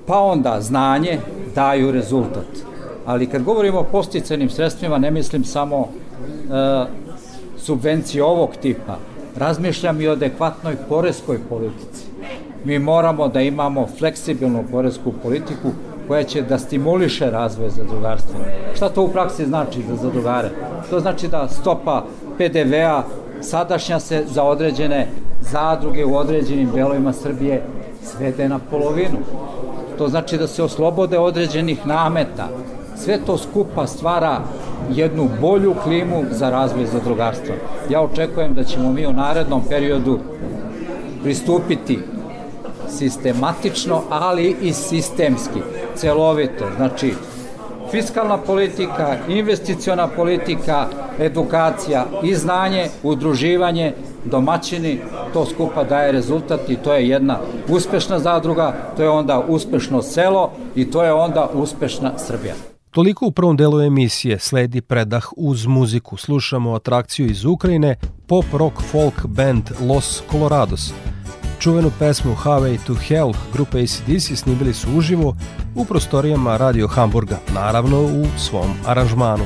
pa 0.06 0.20
onda 0.20 0.62
znanje 0.62 1.20
daju 1.56 1.92
rezultat. 1.92 2.48
Ali 3.06 3.28
kad 3.28 3.44
govorimo 3.44 3.80
o 3.80 3.84
posticajnim 3.92 4.50
sredstvima, 4.50 4.98
ne 4.98 5.12
mislim 5.12 5.44
samo 5.44 5.80
e, 5.80 7.07
subvencije 7.68 8.24
ovog 8.24 8.50
tipa, 8.62 8.96
razmišljam 9.36 10.02
i 10.02 10.08
o 10.08 10.12
adekvatnoj 10.12 10.76
poreskoj 10.90 11.40
politici. 11.50 12.06
Mi 12.64 12.80
moramo 12.80 13.28
da 13.28 13.42
imamo 13.42 13.88
fleksibilnu 13.98 14.64
poresku 14.72 15.14
politiku 15.24 15.72
koja 16.08 16.24
će 16.24 16.42
da 16.42 16.58
stimuliše 16.58 17.30
razvoj 17.32 17.70
zadrugarstva. 17.70 18.40
Šta 18.76 18.90
to 18.90 19.04
u 19.04 19.10
praksi 19.12 19.46
znači 19.46 19.82
za 19.90 19.96
zadrugare? 19.96 20.50
To 20.90 21.00
znači 21.00 21.28
da 21.28 21.48
stopa 21.48 22.06
PDV-a 22.38 23.04
sadašnja 23.42 24.00
se 24.00 24.24
za 24.28 24.44
određene 24.44 25.08
zadruge 25.42 26.06
u 26.06 26.16
određenim 26.16 26.72
delovima 26.72 27.14
Srbije 27.14 27.62
svede 28.04 28.50
na 28.50 28.60
polovinu. 28.60 29.20
To 29.98 30.08
znači 30.08 30.38
da 30.38 30.48
se 30.48 30.64
oslobode 30.64 31.20
određenih 31.20 31.88
nameta. 31.88 32.48
Sve 32.96 33.20
to 33.26 33.38
skupa 33.38 33.88
stvara 33.88 34.42
jednu 34.92 35.30
bolju 35.42 35.76
klimu 35.84 36.24
za 36.32 36.50
razvoj 36.50 36.86
zadrugarstva. 36.86 37.56
Ja 37.90 38.02
očekujem 38.02 38.54
da 38.54 38.64
ćemo 38.64 38.92
mi 38.92 39.08
u 39.08 39.14
narednom 39.14 39.62
periodu 39.70 40.20
pristupiti 41.24 42.00
sistematično, 42.90 44.02
ali 44.10 44.56
i 44.62 44.74
sistemski, 44.74 45.60
celovito. 45.96 46.66
Znači, 46.76 47.14
fiskalna 47.92 48.38
politika, 48.38 49.16
investiciona 49.28 50.08
politika, 50.08 50.86
edukacija 51.20 52.06
i 52.24 52.36
znanje, 52.36 52.90
udruživanje, 53.04 53.94
domaćini, 54.26 55.00
to 55.34 55.46
skupa 55.46 55.84
daje 55.84 56.12
rezultat 56.12 56.70
i 56.70 56.76
to 56.76 56.94
je 56.94 57.10
jedna 57.10 57.38
uspešna 57.68 58.20
zadruga, 58.20 58.74
to 58.98 59.04
je 59.04 59.10
onda 59.10 59.44
uspešno 59.48 60.02
selo 60.02 60.52
i 60.76 60.92
to 60.92 61.04
je 61.04 61.14
onda 61.14 61.50
uspešna 61.54 62.12
Srbija. 62.18 62.77
Toliko 62.92 63.26
u 63.26 63.32
prvom 63.32 63.58
delu 63.58 63.82
emisije 63.82 64.40
sledi 64.40 64.82
predah 64.82 65.28
uz 65.38 65.66
muziku. 65.66 66.18
Slušamo 66.18 66.74
atrakciju 66.74 67.26
iz 67.26 67.46
Ukrajine, 67.46 67.96
pop 68.28 68.46
rock 68.54 68.82
folk 68.92 69.26
band 69.26 69.64
Los 69.82 70.24
Colorados. 70.32 70.94
Čuvenu 71.60 71.92
pesmu 72.00 72.36
Highway 72.36 72.78
to 72.88 72.94
Hell 72.94 73.34
grupe 73.54 73.78
ACDC 73.80 74.36
snimili 74.36 74.74
su 74.74 74.88
uživo 74.98 75.36
u 75.76 75.86
prostorijama 75.86 76.58
Radio 76.58 76.88
Hamburga, 76.88 77.40
naravno 77.54 78.02
u 78.02 78.26
svom 78.38 78.74
aranžmanu. 78.86 79.44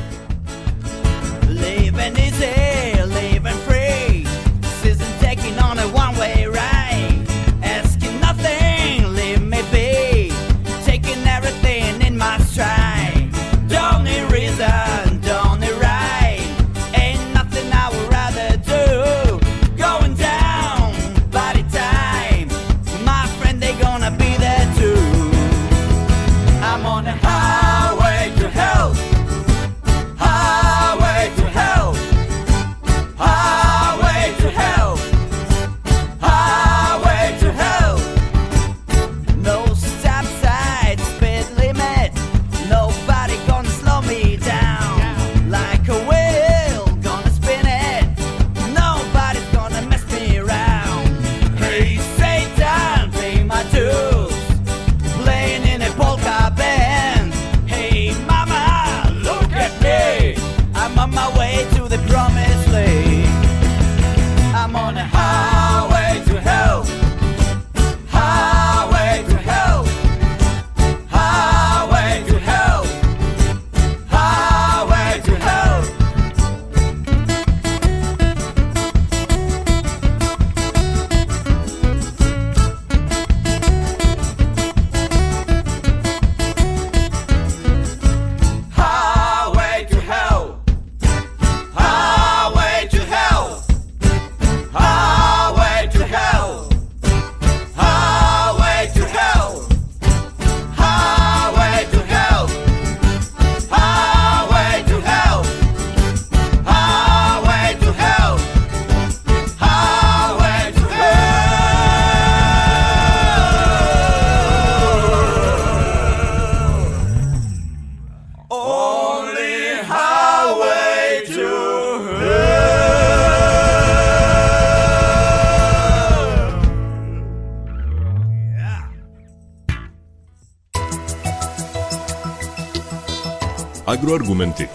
Agroargumenti. 134.12 134.67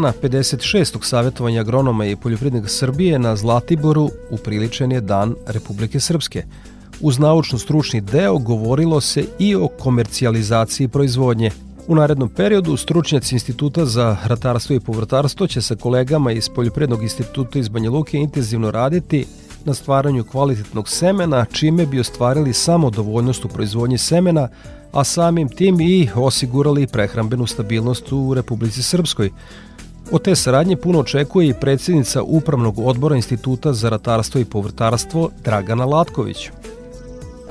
Dana 0.00 0.12
56. 0.22 1.04
savjetovanja 1.04 1.60
agronoma 1.60 2.06
i 2.06 2.16
poljoprivrednika 2.16 2.68
Srbije 2.68 3.18
na 3.18 3.36
Zlatiboru 3.36 4.10
upriličen 4.30 4.92
je 4.92 5.00
Dan 5.00 5.34
Republike 5.46 6.00
Srpske. 6.00 6.44
Uz 7.00 7.18
naučno-stručni 7.18 8.00
deo 8.00 8.38
govorilo 8.38 9.00
se 9.00 9.24
i 9.38 9.54
o 9.54 9.68
komercijalizaciji 9.68 10.88
proizvodnje. 10.88 11.50
U 11.88 11.94
narednom 11.94 12.28
periodu 12.28 12.76
stručnjaci 12.76 13.34
Instituta 13.34 13.86
za 13.86 14.16
ratarstvo 14.24 14.76
i 14.76 14.80
povrtarstvo 14.80 15.46
će 15.46 15.62
sa 15.62 15.76
kolegama 15.76 16.32
iz 16.32 16.48
Poljoprednog 16.48 17.02
instituta 17.02 17.58
iz 17.58 17.68
Banja 17.68 17.90
Luke 17.90 18.18
intenzivno 18.18 18.70
raditi 18.70 19.26
na 19.64 19.74
stvaranju 19.74 20.24
kvalitetnog 20.24 20.88
semena, 20.88 21.44
čime 21.52 21.86
bi 21.86 22.00
ostvarili 22.00 22.52
samo 22.52 22.90
dovoljnost 22.90 23.44
u 23.44 23.48
proizvodnji 23.48 23.98
semena, 23.98 24.48
a 24.92 25.04
samim 25.04 25.48
tim 25.48 25.80
i 25.80 26.08
osigurali 26.14 26.86
prehrambenu 26.86 27.46
stabilnost 27.46 28.12
u 28.12 28.34
Republici 28.34 28.82
Srpskoj. 28.82 29.30
Od 30.12 30.22
te 30.22 30.36
saradnje 30.36 30.76
puno 30.76 30.98
očekuje 30.98 31.48
i 31.48 31.54
predsjednica 31.54 32.22
Upravnog 32.22 32.78
odbora 32.78 33.16
Instituta 33.16 33.72
za 33.72 33.88
ratarstvo 33.88 34.40
i 34.40 34.44
povrtarstvo 34.44 35.30
Dragana 35.44 35.84
Latković. 35.84 36.50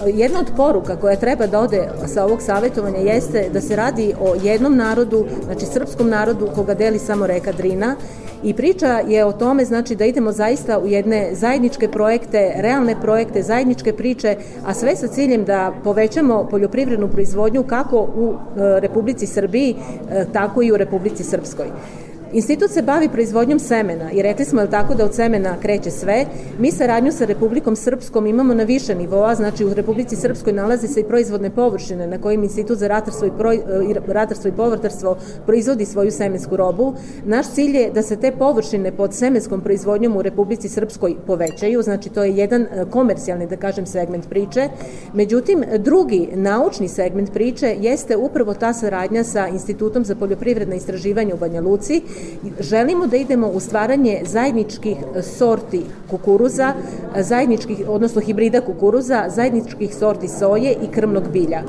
Jedna 0.05 0.39
od 0.39 0.47
poruka 0.57 0.95
koja 0.95 1.15
treba 1.15 1.47
da 1.47 1.59
ode 1.59 1.89
sa 2.07 2.25
ovog 2.25 2.41
savjetovanja 2.41 2.97
jeste 2.97 3.49
da 3.53 3.61
se 3.61 3.75
radi 3.75 4.13
o 4.19 4.35
jednom 4.43 4.75
narodu, 4.75 5.25
znači 5.45 5.65
srpskom 5.65 6.09
narodu 6.09 6.47
koga 6.55 6.73
deli 6.73 6.99
samo 6.99 7.27
reka 7.27 7.51
Drina 7.51 7.95
i 8.43 8.53
priča 8.53 8.87
je 8.87 9.25
o 9.25 9.31
tome 9.31 9.65
znači 9.65 9.95
da 9.95 10.05
idemo 10.05 10.31
zaista 10.31 10.79
u 10.79 10.87
jedne 10.87 11.29
zajedničke 11.33 11.87
projekte, 11.87 12.53
realne 12.55 12.95
projekte, 13.01 13.43
zajedničke 13.43 13.93
priče, 13.93 14.35
a 14.65 14.73
sve 14.73 14.95
sa 14.95 15.07
ciljem 15.07 15.45
da 15.45 15.73
povećamo 15.83 16.47
poljoprivrednu 16.51 17.07
proizvodnju 17.07 17.63
kako 17.63 17.97
u 17.97 18.33
e, 18.33 18.79
Republici 18.79 19.27
Srbiji, 19.27 19.75
e, 20.11 20.25
tako 20.33 20.63
i 20.63 20.71
u 20.71 20.77
Republici 20.77 21.23
Srpskoj. 21.23 21.65
Institut 22.33 22.71
se 22.71 22.81
bavi 22.81 23.09
proizvodnjom 23.09 23.59
semena 23.59 24.11
i 24.11 24.21
rekli 24.21 24.45
smo 24.45 24.61
je 24.61 24.69
tako 24.69 24.95
da 24.95 25.05
od 25.05 25.15
semena 25.15 25.55
kreće 25.61 25.91
sve. 25.91 26.25
Mi 26.59 26.71
saradnju 26.71 27.11
sa 27.11 27.25
Republikom 27.25 27.75
Srpskom 27.75 28.27
imamo 28.27 28.53
na 28.53 28.63
više 28.63 28.95
nivoa, 28.95 29.35
znači 29.35 29.65
u 29.65 29.73
Republici 29.73 30.15
Srpskoj 30.15 30.53
nalazi 30.53 30.87
se 30.87 30.99
i 30.99 31.03
proizvodne 31.03 31.49
površine 31.49 32.07
na 32.07 32.17
kojim 32.17 32.43
Institut 32.43 32.77
za 32.77 32.87
ratarstvo 32.87 33.27
i, 33.27 33.31
proj, 33.37 33.55
i 33.89 33.93
ratarstvo 34.07 34.49
i 34.49 34.51
povrtarstvo 34.51 35.17
proizvodi 35.45 35.85
svoju 35.85 36.11
semensku 36.11 36.57
robu. 36.57 36.93
Naš 37.25 37.49
cilj 37.53 37.77
je 37.77 37.91
da 37.91 38.01
se 38.01 38.15
te 38.15 38.31
površine 38.31 38.91
pod 38.91 39.13
semenskom 39.13 39.61
proizvodnjom 39.61 40.17
u 40.17 40.21
Republici 40.21 40.69
Srpskoj 40.69 41.15
povećaju, 41.27 41.81
znači 41.81 42.09
to 42.09 42.23
je 42.23 42.37
jedan 42.37 42.61
e, 42.61 42.85
komercijalni, 42.89 43.47
da 43.47 43.57
kažem, 43.57 43.85
segment 43.85 44.29
priče. 44.29 44.69
Međutim, 45.13 45.63
drugi 45.77 46.29
naučni 46.33 46.87
segment 46.87 47.33
priče 47.33 47.75
jeste 47.79 48.17
upravo 48.17 48.53
ta 48.53 48.73
saradnja 48.73 49.23
sa 49.23 49.47
Institutom 49.47 50.05
za 50.05 50.15
poljoprivredne 50.15 50.77
istraživanje 50.77 51.33
u 51.33 51.37
Banja 51.37 51.61
Luci. 51.61 52.01
Želimo 52.59 53.07
da 53.07 53.17
idemo 53.17 53.47
u 53.47 53.59
stvaranje 53.59 54.21
zajedničkih 54.25 54.97
sorti 55.37 55.81
kukuruza, 56.09 56.73
zajedničkih, 57.15 57.77
odnosno 57.87 58.21
hibrida 58.21 58.61
kukuruza, 58.61 59.25
zajedničkih 59.29 59.95
sorti 59.95 60.27
soje 60.27 60.75
i 60.83 60.91
krmnog 60.91 61.23
bilja. 61.33 61.63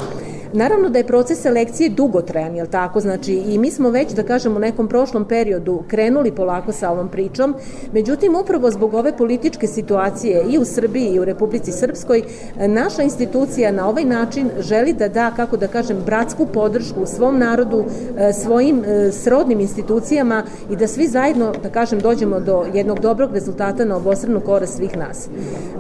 Naravno 0.53 0.89
da 0.89 0.99
je 0.99 1.07
proces 1.07 1.41
selekcije 1.41 1.89
dugotrajan, 1.89 2.57
jel 2.57 2.67
tako? 2.67 3.01
Znači 3.01 3.33
i 3.33 3.59
mi 3.59 3.71
smo 3.71 3.91
već, 3.91 4.13
da 4.13 4.23
kažemo, 4.23 4.57
u 4.57 4.59
nekom 4.59 4.89
prošlom 4.89 5.25
periodu 5.25 5.83
krenuli 5.89 6.33
polako 6.33 6.73
sa 6.73 6.91
ovom 6.91 7.09
pričom, 7.09 7.55
međutim 7.93 8.37
upravo 8.37 8.71
zbog 8.71 8.95
ove 8.95 9.17
političke 9.17 9.67
situacije 9.67 10.45
i 10.51 10.59
u 10.59 10.65
Srbiji 10.65 11.15
i 11.15 11.21
u 11.21 11.25
Republici 11.25 11.73
Srpskoj, 11.73 12.23
naša 12.57 13.03
institucija 13.03 13.73
na 13.73 13.89
ovaj 13.89 14.05
način 14.05 14.51
želi 14.61 14.93
da 14.93 15.09
da, 15.09 15.31
kako 15.37 15.57
da 15.57 15.69
kažem, 15.69 15.97
bratsku 16.07 16.47
podršku 16.47 17.07
svom 17.07 17.39
narodu, 17.39 17.85
e, 18.19 18.33
svojim 18.33 18.85
e, 18.85 19.13
srodnim 19.13 19.61
institucijama 19.61 20.43
i 20.71 20.77
da 20.77 20.87
svi 20.87 21.09
zajedno, 21.09 21.53
da 21.63 21.71
kažem, 21.71 21.99
dođemo 22.01 22.41
do 22.41 22.65
jednog 22.75 23.01
dobrog 23.01 23.33
rezultata 23.33 23.85
na 23.85 23.97
obostranu 23.97 24.41
korast 24.41 24.77
svih 24.77 24.97
nas. 24.97 25.29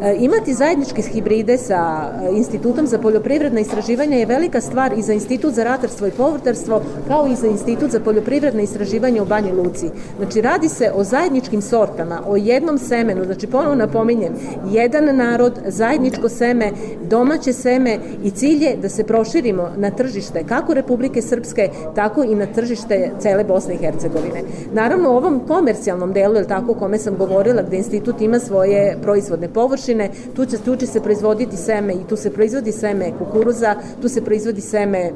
E, 0.02 0.16
imati 0.18 0.54
zajedničke 0.54 1.02
hibride 1.02 1.58
sa 1.58 2.10
Institutom 2.32 2.86
za 2.86 2.98
poljoprivredna 2.98 3.60
istraživanja 3.60 4.16
je 4.16 4.26
velika 4.26 4.59
velika 4.60 4.70
stvar 4.70 4.98
i 4.98 5.02
za 5.02 5.12
Institut 5.12 5.54
za 5.54 5.64
ratarstvo 5.64 6.06
i 6.06 6.10
povrtarstvo, 6.10 6.82
kao 7.08 7.26
i 7.26 7.34
za 7.34 7.46
Institut 7.46 7.90
za 7.90 8.00
poljoprivredne 8.00 8.62
istraživanje 8.62 9.22
u 9.22 9.24
Banji 9.24 9.52
Luci. 9.52 9.90
Znači, 10.18 10.40
radi 10.40 10.68
se 10.68 10.92
o 10.94 11.04
zajedničkim 11.04 11.62
sortama, 11.62 12.22
o 12.26 12.36
jednom 12.36 12.78
semenu, 12.78 13.24
znači 13.24 13.46
ponovo 13.46 13.74
napominjem, 13.74 14.32
jedan 14.70 15.16
narod, 15.16 15.58
zajedničko 15.66 16.28
seme, 16.28 16.72
domaće 17.08 17.52
seme 17.52 17.98
i 18.24 18.30
cilj 18.30 18.64
je 18.64 18.76
da 18.76 18.88
se 18.88 19.04
proširimo 19.04 19.70
na 19.76 19.90
tržište 19.90 20.44
kako 20.48 20.74
Republike 20.74 21.22
Srpske, 21.22 21.70
tako 21.94 22.24
i 22.24 22.34
na 22.34 22.46
tržište 22.46 23.10
cele 23.18 23.44
Bosne 23.44 23.74
i 23.74 23.78
Hercegovine. 23.78 24.42
Naravno, 24.72 25.10
u 25.10 25.16
ovom 25.16 25.40
komercijalnom 25.46 26.12
delu, 26.12 26.36
je 26.36 26.46
tako, 26.46 26.72
o 26.72 26.74
kome 26.74 26.98
sam 26.98 27.16
govorila, 27.16 27.62
gde 27.62 27.76
institut 27.76 28.20
ima 28.20 28.38
svoje 28.38 28.96
proizvodne 29.02 29.48
površine, 29.48 30.10
tu 30.34 30.46
će, 30.46 30.58
tu 30.58 30.76
će 30.76 30.86
se 30.86 31.00
proizvoditi 31.00 31.56
seme 31.56 31.92
i 31.92 32.04
tu 32.08 32.16
se 32.16 32.30
proizvodi 32.30 32.72
seme 32.72 33.12
kukuruza, 33.18 33.74
tu 34.02 34.08
se 34.08 34.20
proizvodi 34.20 34.49
proizvodi 34.50 34.60
seme 34.60 34.98
e, 34.98 35.12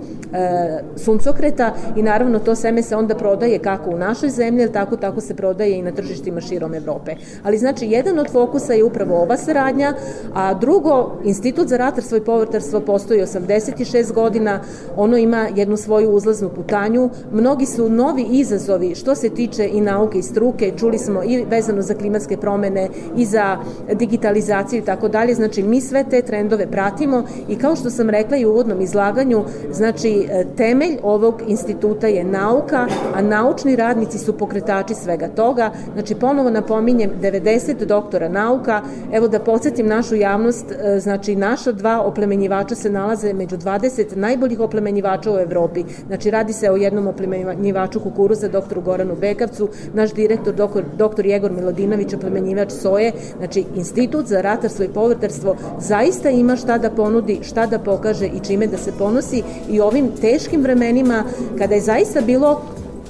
suncokreta 0.96 1.72
i 1.96 2.02
naravno 2.02 2.38
to 2.38 2.54
seme 2.54 2.82
se 2.82 2.96
onda 2.96 3.14
prodaje 3.14 3.58
kako 3.58 3.90
u 3.90 3.98
našoj 3.98 4.30
zemlji, 4.30 4.72
tako 4.72 4.96
tako 4.96 5.20
se 5.20 5.34
prodaje 5.34 5.78
i 5.78 5.82
na 5.82 5.90
tržištima 5.90 6.40
širom 6.40 6.74
Evrope. 6.74 7.14
Ali 7.42 7.58
znači 7.58 7.86
jedan 7.86 8.18
od 8.18 8.30
fokusa 8.32 8.72
je 8.72 8.84
upravo 8.84 9.22
ova 9.22 9.36
saradnja, 9.36 9.94
a 10.34 10.54
drugo, 10.54 11.20
Institut 11.24 11.68
za 11.68 11.76
ratarstvo 11.76 12.16
i 12.16 12.24
povrtarstvo 12.24 12.80
postoji 12.80 13.20
86 13.20 14.12
godina, 14.12 14.60
ono 14.96 15.16
ima 15.16 15.48
jednu 15.54 15.76
svoju 15.76 16.10
uzlaznu 16.10 16.48
putanju, 16.48 17.10
mnogi 17.32 17.66
su 17.66 17.88
novi 17.88 18.22
izazovi 18.30 18.94
što 18.94 19.14
se 19.14 19.30
tiče 19.30 19.68
i 19.72 19.80
nauke 19.80 20.18
i 20.18 20.22
struke, 20.22 20.72
čuli 20.78 20.98
smo 20.98 21.22
i 21.24 21.44
vezano 21.50 21.82
za 21.82 21.94
klimatske 21.94 22.36
promene 22.36 22.88
i 23.16 23.24
za 23.24 23.58
digitalizaciju 23.92 24.78
i 24.78 24.84
tako 24.84 25.08
dalje, 25.08 25.34
znači 25.34 25.62
mi 25.62 25.80
sve 25.80 26.04
te 26.10 26.22
trendove 26.22 26.66
pratimo 26.66 27.24
i 27.48 27.56
kao 27.56 27.76
što 27.76 27.90
sam 27.90 28.10
rekla 28.10 28.36
i 28.36 28.46
u 28.46 28.50
uvodnom 28.50 28.80
izlaganju, 28.80 29.23
izlaganju, 29.24 29.44
znači 29.72 30.26
e, 30.30 30.44
temelj 30.56 30.98
ovog 31.02 31.42
instituta 31.46 32.06
je 32.06 32.24
nauka, 32.24 32.86
a 33.14 33.22
naučni 33.22 33.76
radnici 33.76 34.18
su 34.18 34.32
pokretači 34.32 34.94
svega 34.94 35.28
toga. 35.28 35.70
Znači 35.94 36.14
ponovo 36.14 36.50
napominjem 36.50 37.10
90 37.22 37.84
doktora 37.84 38.28
nauka. 38.28 38.82
Evo 39.12 39.28
da 39.28 39.38
podsjetim 39.38 39.86
našu 39.86 40.14
javnost, 40.14 40.72
e, 40.72 41.00
znači 41.00 41.36
naša 41.36 41.72
dva 41.72 42.00
oplemenjivača 42.00 42.74
se 42.74 42.90
nalaze 42.90 43.32
među 43.32 43.56
20 43.56 44.16
najboljih 44.16 44.60
oplemenjivača 44.60 45.32
u 45.32 45.38
Evropi. 45.38 45.84
Znači 46.06 46.30
radi 46.30 46.52
se 46.52 46.70
o 46.70 46.76
jednom 46.76 47.06
oplemenjivaču 47.06 48.00
kukuruza, 48.00 48.48
doktoru 48.48 48.80
Goranu 48.80 49.16
Bekavcu, 49.20 49.68
naš 49.94 50.12
direktor, 50.12 50.54
doktor, 50.54 50.84
doktor 50.96 51.26
Jegor 51.26 51.52
Milodinović, 51.52 52.14
oplemenjivač 52.14 52.72
soje. 52.72 53.12
Znači 53.38 53.64
Institut 53.76 54.26
za 54.26 54.40
ratarstvo 54.40 54.84
i 54.84 54.88
povrtarstvo 54.88 55.56
zaista 55.80 56.30
ima 56.30 56.56
šta 56.56 56.78
da 56.78 56.90
ponudi, 56.90 57.38
šta 57.42 57.66
da 57.66 57.78
pokaže 57.78 58.26
i 58.26 58.40
čime 58.46 58.66
da 58.66 58.78
se 58.78 58.92
ponosi 59.14 59.42
i 59.70 59.80
ovim 59.80 60.08
teškim 60.20 60.62
vremenima 60.62 61.24
kada 61.58 61.74
je 61.74 61.80
zaista 61.80 62.20
bilo 62.20 62.62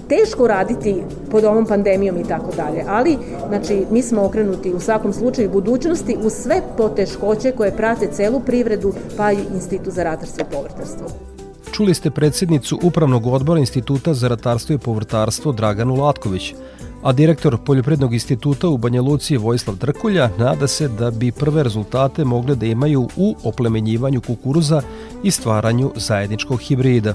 teško 0.08 0.46
raditi 0.46 1.02
pod 1.30 1.44
ovom 1.44 1.66
pandemijom 1.66 2.18
i 2.18 2.24
tako 2.24 2.52
dalje. 2.56 2.84
Ali, 2.88 3.18
znači, 3.48 3.86
mi 3.90 4.02
smo 4.02 4.24
okrenuti 4.24 4.72
u 4.72 4.80
svakom 4.80 5.12
slučaju 5.12 5.50
budućnosti 5.50 6.16
u 6.24 6.30
sve 6.30 6.62
poteškoće 6.76 7.52
koje 7.52 7.76
prate 7.76 8.08
celu 8.12 8.40
privredu, 8.40 8.92
pa 9.16 9.32
i 9.32 9.38
Institut 9.54 9.94
za 9.94 10.02
ratarstvo 10.02 10.46
i 10.50 10.52
povrtarstvo. 10.54 11.06
Čuli 11.72 11.94
ste 11.94 12.10
predsjednicu 12.10 12.78
Upravnog 12.82 13.26
odbora 13.26 13.60
Instituta 13.60 14.14
za 14.14 14.28
ratarstvo 14.28 14.74
i 14.74 14.78
povrtarstvo 14.78 15.52
Draganu 15.52 15.94
Latković, 15.94 16.54
a 17.04 17.12
direktor 17.12 17.58
Poljoprednog 17.64 18.14
instituta 18.14 18.68
u 18.68 18.78
Banja 18.78 19.02
Luci 19.02 19.36
Vojislav 19.36 19.76
Trkulja 19.76 20.30
nada 20.38 20.66
se 20.66 20.88
da 20.88 21.10
bi 21.10 21.32
prve 21.32 21.62
rezultate 21.62 22.24
mogle 22.24 22.54
da 22.54 22.66
imaju 22.66 23.08
u 23.16 23.34
oplemenjivanju 23.44 24.20
kukuruza 24.20 24.82
i 25.22 25.30
stvaranju 25.30 25.92
zajedničkog 25.96 26.60
hibrida. 26.60 27.14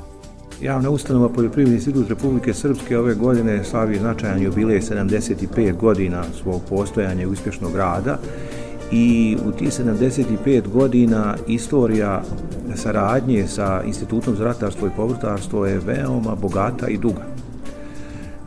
Javna 0.62 0.90
ustanova 0.90 1.30
Poljoprivredni 1.30 1.76
institut 1.76 2.10
Republike 2.10 2.54
Srpske 2.54 2.98
ove 2.98 3.16
godine 3.16 3.64
slavi 3.64 3.98
značajan 3.98 4.42
jubilej 4.42 4.82
75 4.82 5.78
godina 5.78 6.24
svog 6.42 6.62
postojanja 6.70 7.24
i 7.24 7.28
uspješnog 7.28 7.76
rada 7.76 8.20
i 8.92 9.38
u 9.46 9.52
tih 9.52 9.68
75 9.68 10.68
godina 10.68 11.36
istorija 11.48 12.24
saradnje 12.76 13.48
sa 13.48 13.84
Institutom 13.84 14.36
za 14.36 14.44
ratarstvo 14.44 14.88
i 14.88 14.96
povrtarstvo 14.96 15.66
je 15.66 15.80
veoma 15.80 16.36
bogata 16.36 16.88
i 16.88 16.98
duga. 16.98 17.40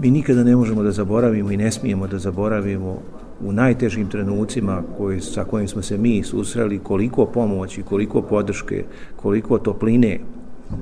Mi 0.03 0.11
nikada 0.11 0.45
ne 0.45 0.57
možemo 0.57 0.83
da 0.83 0.91
zaboravimo 0.91 1.51
i 1.51 1.57
ne 1.57 1.73
smijemo 1.73 2.07
da 2.07 2.19
zaboravimo 2.19 2.99
u 3.41 3.53
najtežim 3.53 4.09
trenucima 4.09 4.83
koji, 4.97 5.21
sa 5.21 5.45
kojim 5.45 5.69
smo 5.69 5.83
se 5.83 5.99
mi 5.99 6.23
susreli 6.23 6.79
koliko 6.79 7.27
pomoći, 7.27 7.83
koliko 7.83 8.23
podrške, 8.23 8.85
koliko 9.17 9.59
topline 9.59 10.19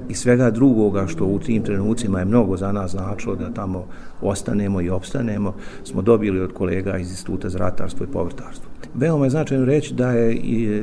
i 0.09 0.14
svega 0.14 0.50
drugoga 0.50 1.06
što 1.06 1.24
u 1.24 1.38
tim 1.38 1.62
trenucima 1.62 2.18
je 2.18 2.24
mnogo 2.24 2.56
za 2.56 2.72
nas 2.72 2.90
značilo 2.90 3.35
da 3.37 3.52
tamo 3.52 3.85
ostanemo 4.22 4.80
i 4.80 4.90
opstanemo, 4.90 5.54
smo 5.85 6.02
dobili 6.02 6.40
od 6.40 6.52
kolega 6.52 6.98
iz 6.98 7.11
Instituta 7.11 7.48
za 7.48 7.59
ratarstvo 7.59 8.04
i 8.04 8.12
povrtarstvo. 8.12 8.70
Veoma 8.94 9.24
je 9.24 9.30
značajno 9.30 9.64
reći 9.64 9.94
da 9.94 10.11
je 10.11 10.37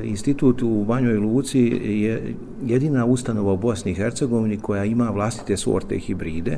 institut 0.03 0.61
u 0.61 0.85
Banjoj 0.85 1.17
Luci 1.17 1.59
je 1.83 2.35
jedina 2.65 3.05
ustanova 3.05 3.53
u 3.53 3.57
Bosni 3.57 3.91
i 3.91 3.95
Hercegovini 3.95 4.57
koja 4.57 4.85
ima 4.85 5.09
vlastite 5.09 5.57
sorte 5.57 5.95
i 5.95 5.99
hibride 5.99 6.57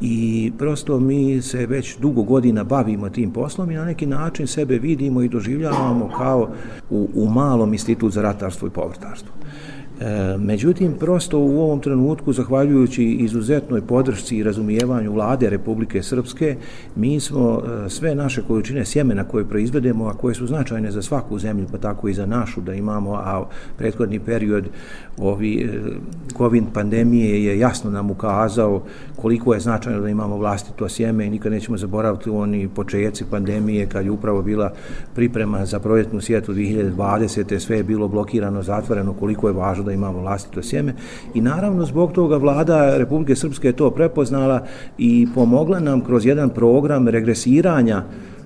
i 0.00 0.52
prosto 0.58 1.00
mi 1.00 1.42
se 1.42 1.66
već 1.66 1.98
dugo 1.98 2.22
godina 2.22 2.64
bavimo 2.64 3.08
tim 3.08 3.30
poslom 3.30 3.70
i 3.70 3.74
na 3.74 3.84
neki 3.84 4.06
način 4.06 4.46
sebe 4.46 4.78
vidimo 4.78 5.22
i 5.22 5.28
doživljavamo 5.28 6.10
kao 6.18 6.48
u, 6.90 7.08
u 7.14 7.30
malom 7.30 7.72
institut 7.72 8.12
za 8.12 8.22
ratarstvo 8.22 8.68
i 8.68 8.70
povrtarstvo. 8.70 9.32
E, 10.00 10.38
međutim, 10.38 10.92
prosto 10.92 11.38
u 11.38 11.60
ovom 11.60 11.80
trenutku, 11.80 12.32
zahvaljujući 12.32 13.04
izuzetnoj 13.04 13.80
podršci 13.80 14.36
i 14.36 14.42
razumijevanju 14.42 15.12
vlade 15.12 15.50
Republike 15.50 16.02
Srpske, 16.02 16.56
mi 16.96 17.20
smo 17.20 17.62
e, 17.86 17.90
sve 17.90 18.14
naše 18.14 18.42
količine 18.42 18.84
sjemena 18.84 19.24
koje 19.24 19.44
proizvedemo, 19.44 20.06
a 20.06 20.14
koje 20.14 20.34
su 20.34 20.46
značajne 20.46 20.90
za 20.90 21.02
svaku 21.02 21.38
zemlju, 21.38 21.66
pa 21.72 21.78
tako 21.78 22.08
i 22.08 22.14
za 22.14 22.26
našu, 22.26 22.60
da 22.60 22.74
imamo, 22.74 23.14
a 23.14 23.44
prethodni 23.76 24.20
period 24.20 24.64
ovi 25.18 25.62
e, 25.62 25.78
COVID 26.36 26.64
pandemije 26.72 27.44
je 27.44 27.58
jasno 27.58 27.90
nam 27.90 28.10
ukazao 28.10 28.82
koliko 29.16 29.54
je 29.54 29.60
značajno 29.60 30.00
da 30.00 30.08
imamo 30.08 30.36
vlastito 30.36 30.88
sjeme 30.88 31.26
i 31.26 31.30
nikad 31.30 31.52
nećemo 31.52 31.78
zaboraviti 31.78 32.30
oni 32.30 32.68
početci 32.68 33.24
pandemije 33.30 33.86
kad 33.86 34.04
je 34.04 34.10
upravo 34.10 34.42
bila 34.42 34.72
priprema 35.14 35.66
za 35.66 35.80
projektnu 35.80 36.20
sjetu 36.20 36.54
2020. 36.54 37.58
sve 37.58 37.76
je 37.76 37.82
bilo 37.82 38.08
blokirano, 38.08 38.62
zatvoreno, 38.62 39.12
koliko 39.12 39.48
je 39.48 39.54
važno 39.54 39.83
da 39.84 39.92
imamo 39.92 40.20
vlastito 40.20 40.62
sjeme 40.62 40.94
i 41.34 41.40
naravno 41.40 41.84
zbog 41.84 42.12
toga 42.12 42.36
vlada 42.36 42.96
Republike 42.96 43.36
Srpske 43.36 43.68
je 43.68 43.76
to 43.76 43.90
prepoznala 43.90 44.66
i 44.98 45.26
pomogla 45.34 45.80
nam 45.80 46.00
kroz 46.00 46.26
jedan 46.26 46.50
program 46.50 47.08
regresiranja 47.08 48.02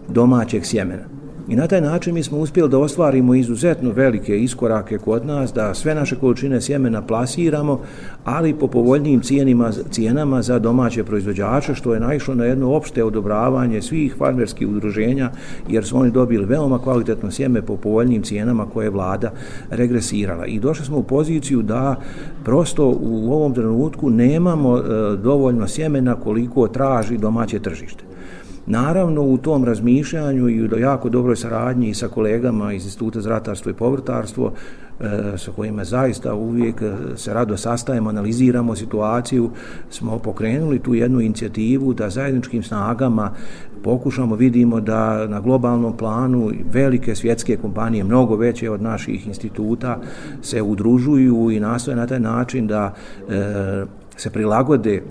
domaćeg 0.09 0.65
sjemena. 0.65 1.18
I 1.49 1.57
na 1.57 1.67
taj 1.67 1.81
način 1.81 2.15
mi 2.15 2.23
smo 2.23 2.39
uspjeli 2.39 2.71
da 2.71 2.79
ostvarimo 2.79 3.35
izuzetno 3.35 3.91
velike 3.91 4.39
iskorake 4.39 4.99
kod 4.99 5.27
nas, 5.27 5.53
da 5.53 5.75
sve 5.75 5.95
naše 5.95 6.17
količine 6.17 6.61
sjemena 6.61 7.03
plasiramo, 7.03 7.81
ali 8.25 8.55
po 8.55 8.67
povoljnijim 8.67 9.21
cijenima, 9.21 9.73
cijenama 9.91 10.43
za 10.43 10.59
domaće 10.59 11.05
proizvođače, 11.05 11.75
što 11.75 11.95
je 11.95 12.01
naišlo 12.01 12.35
na 12.35 12.45
jedno 12.45 12.73
opšte 12.75 13.05
odobravanje 13.05 13.83
svih 13.83 14.15
farmerskih 14.19 14.69
udruženja, 14.69 15.31
jer 15.69 15.85
su 15.85 15.99
oni 15.99 16.11
dobili 16.11 16.45
veoma 16.45 16.79
kvalitetno 16.79 17.31
sjeme 17.31 17.63
po 17.63 17.77
povoljnijim 17.77 18.23
cijenama 18.23 18.67
koje 18.67 18.87
je 18.87 18.91
vlada 18.91 19.33
regresirala. 19.71 20.47
I 20.47 20.61
došli 20.61 20.87
smo 20.87 20.99
u 20.99 21.03
poziciju 21.03 21.63
da 21.63 21.97
prosto 22.45 22.89
u 23.01 23.33
ovom 23.33 23.55
trenutku 23.55 24.11
nemamo 24.11 24.79
e, 24.79 24.83
dovoljno 25.17 25.69
sjemena 25.69 26.15
koliko 26.15 26.69
traži 26.69 27.19
domaće 27.19 27.59
tržište. 27.59 28.08
Naravno, 28.71 29.23
u 29.23 29.39
tom 29.39 29.65
razmišljanju 29.65 30.49
i 30.49 30.63
u 30.63 30.79
jako 30.79 31.09
dobroj 31.09 31.37
saradnji 31.37 31.95
sa 31.95 32.09
kolegama 32.09 32.73
iz 32.73 32.85
Instituta 32.85 33.21
za 33.21 33.31
ratarstvo 33.31 33.71
i 33.71 33.75
povrtarstvo, 33.75 34.53
e, 35.01 35.39
sa 35.39 35.53
kojima 35.53 35.85
zaista 35.85 36.35
uvijek 36.35 36.83
e, 36.83 36.93
se 37.17 37.35
rado 37.35 37.57
sastajemo, 37.57 38.11
analiziramo 38.11 38.77
situaciju, 38.77 39.51
smo 39.91 40.19
pokrenuli 40.19 40.79
tu 40.79 40.95
jednu 40.95 41.21
inicijativu 41.21 41.95
da 41.95 42.11
zajedničkim 42.11 42.63
snagama 42.63 43.31
pokušamo, 43.85 44.37
vidimo 44.37 44.81
da 44.81 45.27
na 45.27 45.41
globalnom 45.41 45.97
planu 45.97 46.53
velike 46.73 47.15
svjetske 47.15 47.57
kompanije, 47.57 48.05
mnogo 48.05 48.37
veće 48.37 48.71
od 48.71 48.83
naših 48.83 49.27
instituta, 49.27 50.01
se 50.43 50.63
udružuju 50.63 51.51
i 51.51 51.61
nastoje 51.61 51.97
na 51.97 52.07
taj 52.07 52.21
način 52.21 52.67
da 52.67 52.95
e, 53.29 53.85
se 54.17 54.31
prilagode 54.31 55.03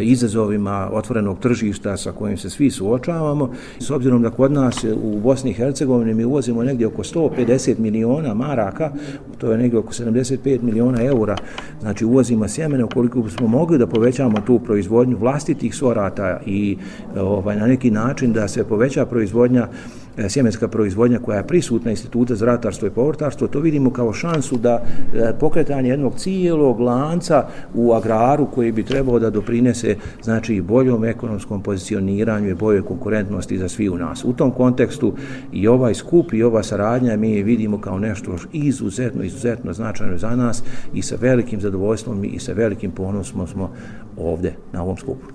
izazovima 0.00 0.90
otvorenog 0.92 1.38
tržišta 1.38 1.96
sa 1.96 2.12
kojim 2.12 2.36
se 2.36 2.50
svi 2.50 2.70
suočavamo. 2.70 3.50
S 3.78 3.90
obzirom 3.90 4.22
da 4.22 4.30
kod 4.30 4.52
nas 4.52 4.84
u 5.02 5.20
Bosni 5.20 5.50
i 5.50 5.54
Hercegovini 5.54 6.14
mi 6.14 6.24
uvozimo 6.24 6.62
negdje 6.62 6.86
oko 6.86 7.02
150 7.02 7.78
miliona 7.78 8.34
maraka, 8.34 8.92
to 9.38 9.52
je 9.52 9.58
negdje 9.58 9.78
oko 9.78 9.92
75 9.92 10.62
miliona 10.62 11.04
eura, 11.04 11.36
znači 11.80 12.04
uvozimo 12.04 12.48
sjemene, 12.48 12.84
ukoliko 12.84 13.30
smo 13.30 13.48
mogli 13.48 13.78
da 13.78 13.86
povećamo 13.86 14.40
tu 14.46 14.58
proizvodnju 14.58 15.16
vlastitih 15.16 15.74
sorata 15.74 16.40
i 16.46 16.78
ovaj, 17.16 17.56
na 17.56 17.66
neki 17.66 17.90
način 17.90 18.32
da 18.32 18.48
se 18.48 18.64
poveća 18.64 19.06
proizvodnja 19.06 19.68
E, 20.01 20.01
sjemenska 20.28 20.68
proizvodnja 20.68 21.18
koja 21.18 21.38
je 21.38 21.46
prisutna 21.46 21.90
instituta 21.90 22.34
za 22.34 22.46
ratarstvo 22.46 22.88
i 22.88 22.90
povrtarstvo, 22.90 23.48
to 23.48 23.60
vidimo 23.60 23.90
kao 23.90 24.12
šansu 24.12 24.56
da 24.56 24.82
e, 25.14 25.32
pokretanje 25.40 25.88
jednog 25.88 26.14
cijelog 26.16 26.80
lanca 26.80 27.46
u 27.74 27.92
agraru 27.92 28.46
koji 28.46 28.72
bi 28.72 28.82
trebao 28.82 29.18
da 29.18 29.30
doprinese 29.30 29.96
znači 30.22 30.60
boljom 30.60 31.04
ekonomskom 31.04 31.62
pozicioniranju 31.62 32.48
i 32.48 32.54
boljoj 32.54 32.82
konkurentnosti 32.82 33.58
za 33.58 33.68
svi 33.68 33.88
u 33.88 33.96
nas. 33.96 34.24
U 34.24 34.32
tom 34.32 34.50
kontekstu 34.50 35.14
i 35.52 35.68
ovaj 35.68 35.94
skup 35.94 36.32
i 36.32 36.42
ova 36.42 36.62
saradnja 36.62 37.16
mi 37.16 37.42
vidimo 37.42 37.80
kao 37.80 37.98
nešto 37.98 38.36
izuzetno, 38.52 39.22
izuzetno 39.22 39.72
značajno 39.72 40.18
za 40.18 40.36
nas 40.36 40.62
i 40.94 41.02
sa 41.02 41.16
velikim 41.20 41.60
zadovoljstvom 41.60 42.24
i 42.24 42.38
sa 42.38 42.52
velikim 42.52 42.90
ponosom 42.90 43.46
smo 43.46 43.70
ovde 44.16 44.54
na 44.72 44.82
ovom 44.82 44.96
skupu. 44.96 45.26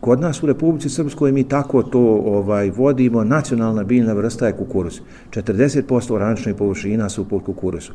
Kod 0.00 0.20
nas 0.20 0.42
u 0.42 0.46
Republici 0.46 0.88
Srpskoj 0.88 1.32
mi 1.32 1.44
tako 1.44 1.82
to 1.82 2.00
ovaj 2.24 2.70
vodimo, 2.70 3.24
nacionalna 3.24 3.84
biljna 3.84 4.12
vrsta 4.12 4.25
je 4.46 4.56
kukuruz. 4.56 5.00
40% 5.30 6.12
orančnih 6.12 6.54
površina 6.54 7.08
su 7.08 7.28
pod 7.28 7.44
kukuruzu. 7.44 7.92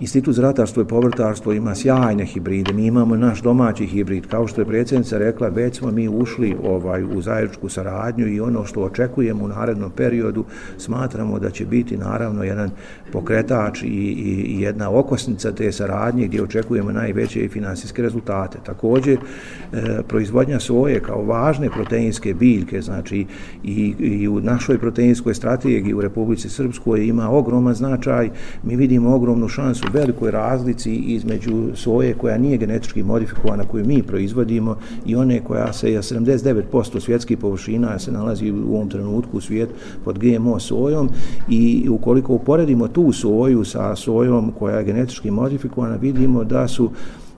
Institut 0.00 0.34
za 0.34 0.42
ratarstvo 0.42 0.82
i 0.82 0.86
povrtarstvo 0.86 1.52
ima 1.52 1.74
sjajne 1.74 2.24
hibride, 2.24 2.72
mi 2.72 2.86
imamo 2.86 3.16
naš 3.16 3.42
domaći 3.42 3.86
hibrid, 3.86 4.26
kao 4.26 4.46
što 4.46 4.60
je 4.60 4.64
predsjednica 4.64 5.18
rekla, 5.18 5.48
već 5.48 5.78
smo 5.78 5.90
mi 5.90 6.08
ušli 6.08 6.56
ovaj 6.64 7.04
u 7.04 7.20
zajedničku 7.20 7.68
saradnju 7.68 8.26
i 8.26 8.40
ono 8.40 8.64
što 8.64 8.80
očekujemo 8.80 9.44
u 9.44 9.48
narednom 9.48 9.90
periodu, 9.90 10.44
smatramo 10.76 11.38
da 11.38 11.50
će 11.50 11.66
biti 11.66 11.96
naravno 11.96 12.44
jedan 12.44 12.70
pokretač 13.12 13.82
i, 13.82 13.86
i, 13.86 14.44
i 14.48 14.60
jedna 14.60 14.90
okosnica 14.90 15.52
te 15.52 15.72
saradnje 15.72 16.26
gdje 16.26 16.42
očekujemo 16.42 16.92
najveće 16.92 17.40
i 17.40 17.48
finansijske 17.48 18.02
rezultate. 18.02 18.58
Također, 18.66 19.18
e, 19.72 20.02
proizvodnja 20.08 20.60
soje 20.60 21.00
kao 21.00 21.24
važne 21.24 21.70
proteinske 21.70 22.34
biljke, 22.34 22.82
znači 22.82 23.26
i, 23.64 23.94
i 23.98 24.28
u 24.28 24.40
našoj 24.40 24.78
proteinskoj 24.78 25.34
strategiji 25.34 25.94
u 25.94 26.00
Republici 26.00 26.48
Srpskoj 26.48 27.06
ima 27.06 27.30
ogroman 27.30 27.74
značaj, 27.74 28.30
mi 28.62 28.76
vidimo 28.76 29.14
ogromnu 29.14 29.48
šansu 29.48 29.87
velikoj 29.92 30.30
razlici 30.30 30.94
između 30.94 31.68
soje 31.74 32.14
koja 32.14 32.38
nije 32.38 32.56
genetički 32.56 33.02
modifikovana, 33.02 33.64
koju 33.64 33.86
mi 33.86 34.02
proizvodimo 34.02 34.76
i 35.06 35.16
one 35.16 35.40
koja 35.44 35.72
se, 35.72 35.86
79% 35.86 37.00
svjetskih 37.00 37.38
površina 37.38 37.98
se 37.98 38.12
nalazi 38.12 38.52
u 38.52 38.74
ovom 38.74 38.88
trenutku 38.88 39.36
u 39.36 39.40
svijetu 39.40 39.74
pod 40.04 40.18
GMO 40.18 40.60
sojom. 40.60 41.08
I 41.48 41.88
ukoliko 41.90 42.32
uporedimo 42.32 42.88
tu 42.88 43.12
soju 43.12 43.64
sa 43.64 43.96
sojom 43.96 44.52
koja 44.58 44.76
je 44.76 44.84
genetički 44.84 45.30
modifikovana, 45.30 45.96
vidimo 45.96 46.44
da 46.44 46.68
su 46.68 46.90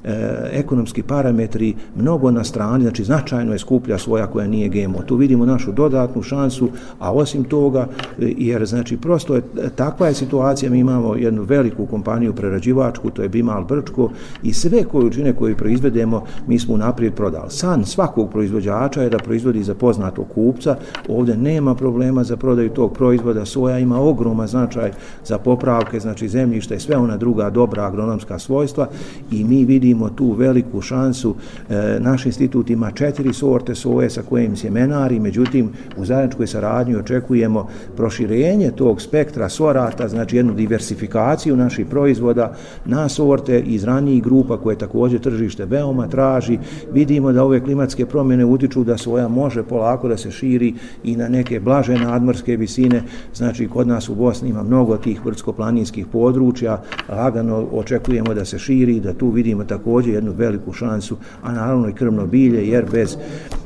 e, 0.04 0.48
ekonomski 0.52 1.02
parametri 1.02 1.74
mnogo 1.96 2.30
na 2.30 2.44
strani, 2.44 2.82
znači 2.84 3.04
značajno 3.04 3.52
je 3.52 3.58
skuplja 3.58 3.98
svoja 3.98 4.26
koja 4.26 4.46
nije 4.46 4.68
GMO. 4.68 5.02
Tu 5.06 5.16
vidimo 5.16 5.46
našu 5.46 5.72
dodatnu 5.72 6.22
šansu, 6.22 6.68
a 6.98 7.12
osim 7.12 7.44
toga, 7.44 7.80
e, 7.80 8.32
jer 8.38 8.66
znači 8.66 8.96
prosto 8.96 9.34
je 9.34 9.42
takva 9.76 10.06
je 10.06 10.14
situacija, 10.14 10.70
mi 10.70 10.78
imamo 10.78 11.14
jednu 11.14 11.42
veliku 11.42 11.86
kompaniju 11.86 12.34
prerađivačku, 12.34 13.10
to 13.10 13.22
je 13.22 13.28
Bimal 13.28 13.64
Brčko 13.64 14.10
i 14.42 14.52
sve 14.52 14.84
količine 14.84 15.32
koje 15.32 15.56
proizvedemo 15.56 16.24
mi 16.46 16.58
smo 16.58 16.76
naprijed 16.76 17.14
prodali. 17.14 17.50
San 17.50 17.84
svakog 17.84 18.30
proizvođača 18.30 19.02
je 19.02 19.10
da 19.10 19.18
proizvodi 19.18 19.62
za 19.62 19.74
poznatog 19.74 20.26
kupca, 20.34 20.76
ovdje 21.08 21.36
nema 21.36 21.74
problema 21.74 22.24
za 22.24 22.36
prodaju 22.36 22.70
tog 22.70 22.92
proizvoda, 22.92 23.44
soja 23.44 23.78
ima 23.78 24.00
ogroma 24.00 24.46
značaj 24.46 24.90
za 25.24 25.38
popravke, 25.38 26.00
znači 26.00 26.28
zemljište 26.28 26.76
i 26.76 26.80
sve 26.80 26.96
ona 26.96 27.16
druga 27.16 27.50
dobra 27.50 27.86
agronomska 27.86 28.38
svojstva 28.38 28.88
i 29.30 29.44
mi 29.44 29.64
vidimo 29.64 29.89
vidimo 29.90 30.08
tu 30.08 30.32
veliku 30.32 30.80
šansu. 30.80 31.34
E, 31.70 31.98
naš 32.00 32.26
institut 32.26 32.70
ima 32.70 32.90
četiri 32.90 33.32
sorte 33.32 33.74
soje 33.74 34.10
sa 34.10 34.22
kojim 34.22 34.56
sjemenari, 34.56 35.20
međutim 35.20 35.70
u 35.96 36.04
zajedničkoj 36.04 36.46
saradnji 36.46 36.96
očekujemo 36.96 37.68
proširenje 37.96 38.70
tog 38.70 39.00
spektra 39.02 39.48
sorata, 39.48 40.08
znači 40.08 40.36
jednu 40.36 40.54
diversifikaciju 40.54 41.56
naših 41.56 41.86
proizvoda 41.86 42.54
na 42.84 43.08
sorte 43.08 43.60
iz 43.60 43.84
ranijih 43.84 44.22
grupa 44.22 44.56
koje 44.56 44.78
također 44.78 45.20
tržište 45.20 45.64
veoma 45.64 46.06
traži. 46.06 46.58
Vidimo 46.92 47.32
da 47.32 47.44
ove 47.44 47.60
klimatske 47.60 48.06
promjene 48.06 48.44
utiču 48.44 48.84
da 48.84 48.96
soja 48.96 49.28
može 49.28 49.62
polako 49.62 50.08
da 50.08 50.16
se 50.16 50.30
širi 50.30 50.74
i 51.04 51.16
na 51.16 51.28
neke 51.28 51.60
blaže 51.60 51.94
nadmorske 51.94 52.56
visine, 52.56 53.02
znači 53.34 53.68
kod 53.68 53.88
nas 53.88 54.08
u 54.08 54.14
Bosni 54.14 54.50
ima 54.50 54.62
mnogo 54.62 54.96
tih 54.96 55.20
vrtsko-planinskih 55.24 56.06
područja, 56.12 56.82
lagano 57.08 57.66
očekujemo 57.72 58.34
da 58.34 58.44
se 58.44 58.58
širi, 58.58 59.00
da 59.00 59.12
tu 59.12 59.30
vidimo 59.30 59.64
tako 59.64 59.79
također 59.80 60.14
jednu 60.14 60.32
veliku 60.36 60.72
šansu, 60.72 61.16
a 61.42 61.52
naravno 61.52 61.88
i 61.88 61.92
krvno 61.92 62.26
bilje, 62.26 62.68
jer 62.68 62.84
bez 62.92 63.16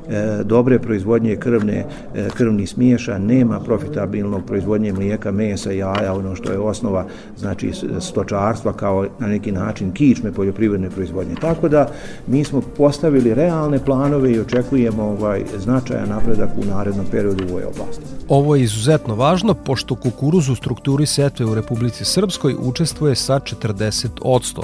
e, 0.08 0.44
dobre 0.44 0.78
proizvodnje 0.78 1.36
krvne, 1.36 1.86
e, 2.14 2.28
krvni 2.36 2.66
smiješa 2.66 3.18
nema 3.18 3.60
profitabilnog 3.60 4.44
proizvodnje 4.46 4.92
mlijeka, 4.92 5.32
mesa, 5.32 5.70
jaja, 5.70 6.14
ono 6.14 6.36
što 6.36 6.52
je 6.52 6.58
osnova 6.58 7.06
znači 7.36 7.72
stočarstva 8.00 8.72
kao 8.72 9.06
na 9.18 9.26
neki 9.26 9.52
način 9.52 9.92
kičme 9.92 10.32
poljoprivredne 10.32 10.90
proizvodnje. 10.90 11.34
Tako 11.40 11.68
da 11.68 11.88
mi 12.26 12.44
smo 12.44 12.60
postavili 12.76 13.34
realne 13.34 13.78
planove 13.78 14.32
i 14.32 14.40
očekujemo 14.40 15.02
ovaj 15.02 15.42
značajan 15.58 16.08
napredak 16.08 16.50
u 16.56 16.64
narednom 16.64 17.06
periodu 17.10 17.44
u 17.44 17.50
ovoj 17.50 17.64
oblasti. 17.64 18.04
Ovo 18.28 18.56
je 18.56 18.62
izuzetno 18.62 19.14
važno 19.14 19.54
pošto 19.54 19.94
kukuruz 19.94 20.48
u 20.48 20.54
strukturi 20.54 21.06
setve 21.06 21.46
u 21.46 21.54
Republici 21.54 22.04
Srpskoj 22.04 22.54
učestvuje 22.58 23.14
sa 23.14 23.40
40 23.40 24.08
odsto 24.22 24.62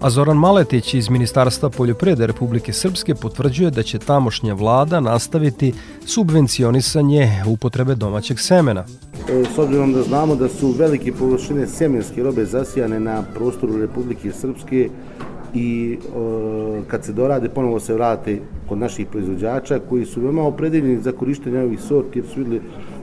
a 0.00 0.10
Zoran 0.10 0.36
Maletić 0.36 0.94
iz 0.94 1.08
Ministarstva 1.10 1.70
poljoprivrede 1.70 2.26
Republike 2.26 2.72
Srpske 2.72 3.14
potvrđuje 3.14 3.70
da 3.70 3.82
će 3.82 3.98
tamošnja 3.98 4.54
vlada 4.54 5.00
nastaviti 5.00 5.72
subvencionisanje 6.06 7.42
upotrebe 7.46 7.94
domaćeg 7.94 8.40
semena. 8.40 8.84
E, 9.28 9.44
s 9.54 9.58
obzirom 9.58 9.92
da 9.92 10.02
znamo 10.02 10.36
da 10.36 10.48
su 10.48 10.74
velike 10.78 11.12
površine 11.12 11.66
sjemenske 11.66 12.22
robe 12.22 12.44
zasijane 12.44 13.00
na 13.00 13.22
prostoru 13.34 13.76
Republike 13.76 14.32
Srpske 14.32 14.88
i 15.54 15.98
o, 16.16 16.82
kad 16.88 17.04
se 17.04 17.12
dorade 17.12 17.48
ponovo 17.48 17.80
se 17.80 17.94
vrate 17.94 18.40
kod 18.68 18.78
naših 18.78 19.06
proizvođača 19.06 19.80
koji 19.88 20.04
su 20.04 20.20
veoma 20.20 20.42
opredeljeni 20.42 21.00
za 21.02 21.12
korištenje 21.12 21.58
ovih 21.58 21.80
sorti 21.80 22.18
jer 22.18 22.26
su 22.26 22.40
vidjeli, 22.40 22.60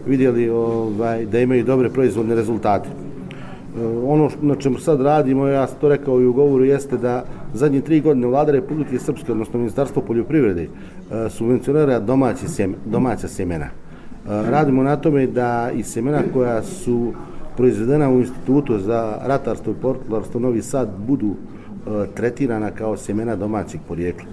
vidjeli 0.07 0.49
ovaj, 0.49 1.25
da 1.25 1.39
imaju 1.39 1.63
dobre 1.63 1.89
proizvodne 1.89 2.35
rezultate. 2.35 2.89
Eh, 3.77 3.85
ono 4.05 4.29
na 4.41 4.55
čemu 4.55 4.77
sad 4.77 5.01
radimo, 5.01 5.47
ja 5.47 5.67
sam 5.67 5.77
to 5.81 5.89
rekao 5.89 6.21
i 6.21 6.25
u 6.25 6.33
govoru, 6.33 6.65
jeste 6.65 6.97
da 6.97 7.25
zadnje 7.53 7.81
tri 7.81 8.01
godine 8.01 8.27
vlada 8.27 8.51
Republike 8.51 8.99
Srpske, 8.99 9.31
odnosno 9.31 9.59
Ministarstvo 9.59 10.01
poljoprivrede, 10.01 10.63
eh, 10.63 11.29
subvencionira 11.29 11.99
domaći 11.99 12.47
sjem, 12.47 12.75
domaća 12.85 13.27
sjemena. 13.27 13.65
Eh, 13.65 13.69
radimo 14.25 14.83
na 14.83 14.95
tome 14.95 15.27
da 15.27 15.71
i 15.75 15.83
semena 15.83 16.21
koja 16.33 16.63
su 16.63 17.13
proizvedena 17.57 18.09
u 18.09 18.19
Institutu 18.19 18.77
za 18.79 19.17
ratarstvo 19.25 19.71
i 19.73 19.81
portlarstvo 19.81 20.39
Novi 20.39 20.61
Sad 20.61 20.89
budu 21.07 21.35
tretirana 22.15 22.71
kao 22.71 22.97
sjemena 22.97 23.35
domaćeg 23.35 23.81
porijekla 23.87 24.25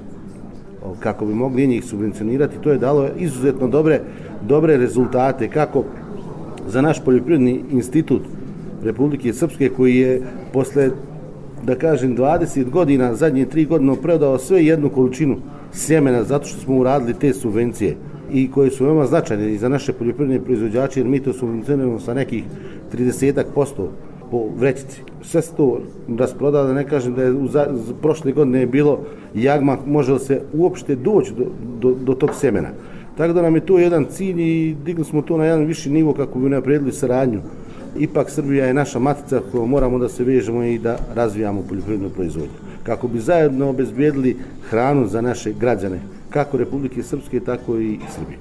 kako 1.00 1.26
bi 1.26 1.34
mogli 1.34 1.66
njih 1.66 1.84
subvencionirati. 1.84 2.58
To 2.60 2.70
je 2.70 2.78
dalo 2.78 3.08
izuzetno 3.16 3.68
dobre, 3.68 4.00
dobre 4.42 4.76
rezultate, 4.76 5.48
kako 5.48 5.84
za 6.68 6.82
naš 6.82 7.04
poljoprivredni 7.04 7.64
institut 7.70 8.22
Republike 8.84 9.32
Srpske 9.32 9.68
koji 9.68 9.96
je 9.96 10.22
posle 10.52 10.90
da 11.66 11.74
kažem 11.74 12.16
20 12.16 12.70
godina, 12.70 13.14
zadnje 13.14 13.46
tri 13.46 13.64
godine 13.64 13.96
predao 14.02 14.38
sve 14.38 14.64
jednu 14.64 14.88
količinu 14.88 15.36
sjemena 15.72 16.24
zato 16.24 16.46
što 16.46 16.60
smo 16.60 16.76
uradili 16.76 17.14
te 17.14 17.32
subvencije 17.32 17.96
i 18.32 18.50
koje 18.50 18.70
su 18.70 18.84
veoma 18.84 19.06
značajne 19.06 19.52
i 19.52 19.58
za 19.58 19.68
naše 19.68 19.92
poljoprivredne 19.92 20.44
proizvođače 20.44 21.00
jer 21.00 21.08
mi 21.08 21.20
to 21.20 21.32
subvencionujemo 21.32 22.00
sa 22.00 22.14
nekih 22.14 22.44
30 22.94 23.44
posto 23.54 23.92
po 24.30 24.46
vrećici. 24.58 25.02
Sve 25.22 25.42
se 25.42 25.56
to 25.56 25.80
rasproda, 26.18 26.62
da 26.62 26.72
ne 26.72 26.84
kažem 26.88 27.14
da 27.14 27.22
je 27.22 27.32
u 27.32 27.48
za, 27.48 27.66
prošle 28.02 28.32
godine 28.32 28.60
je 28.60 28.66
bilo 28.66 28.98
jagma, 29.34 29.78
može 29.86 30.12
li 30.12 30.18
se 30.18 30.40
uopšte 30.52 30.96
doći 30.96 31.32
do, 31.34 31.44
do, 31.80 31.94
do 32.04 32.14
tog 32.14 32.34
semena. 32.34 32.68
Tako 33.16 33.32
da 33.32 33.42
nam 33.42 33.54
je 33.54 33.66
to 33.66 33.78
jedan 33.78 34.04
cilj 34.10 34.42
i 34.42 34.76
digli 34.84 35.04
smo 35.04 35.22
to 35.22 35.36
na 35.36 35.44
jedan 35.44 35.64
viši 35.64 35.90
nivo 35.90 36.14
kako 36.14 36.38
bi 36.38 36.48
napredili 36.48 36.92
saradnju. 36.92 37.40
Ipak 37.98 38.30
Srbija 38.30 38.66
je 38.66 38.74
naša 38.74 38.98
matica 38.98 39.40
koju 39.52 39.66
moramo 39.66 39.98
da 39.98 40.08
se 40.08 40.24
vežemo 40.24 40.62
i 40.62 40.78
da 40.78 40.98
razvijamo 41.14 41.62
poljoprivrednu 41.68 42.10
proizvodnju. 42.10 42.54
Kako 42.82 43.08
bi 43.08 43.20
zajedno 43.20 43.68
obezbijedili 43.68 44.36
hranu 44.68 45.06
za 45.06 45.20
naše 45.20 45.52
građane, 45.52 46.00
kako 46.30 46.56
Republike 46.56 47.02
Srpske, 47.02 47.40
tako 47.40 47.78
i 47.78 47.98
Srbije. 48.14 48.38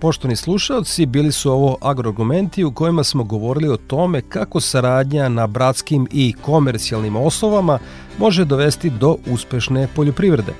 Poštovni 0.00 0.36
slušalci, 0.36 1.06
bili 1.06 1.32
su 1.32 1.52
ovo 1.52 1.76
agroargumenti 1.80 2.64
u 2.64 2.72
kojima 2.72 3.04
smo 3.04 3.24
govorili 3.24 3.68
o 3.68 3.76
tome 3.76 4.22
kako 4.22 4.60
saradnja 4.60 5.28
na 5.28 5.46
bratskim 5.46 6.06
i 6.12 6.34
komercijalnim 6.42 7.16
osnovama 7.16 7.78
može 8.18 8.44
dovesti 8.44 8.90
do 8.90 9.16
uspešne 9.32 9.88
poljoprivrede. 9.96 10.52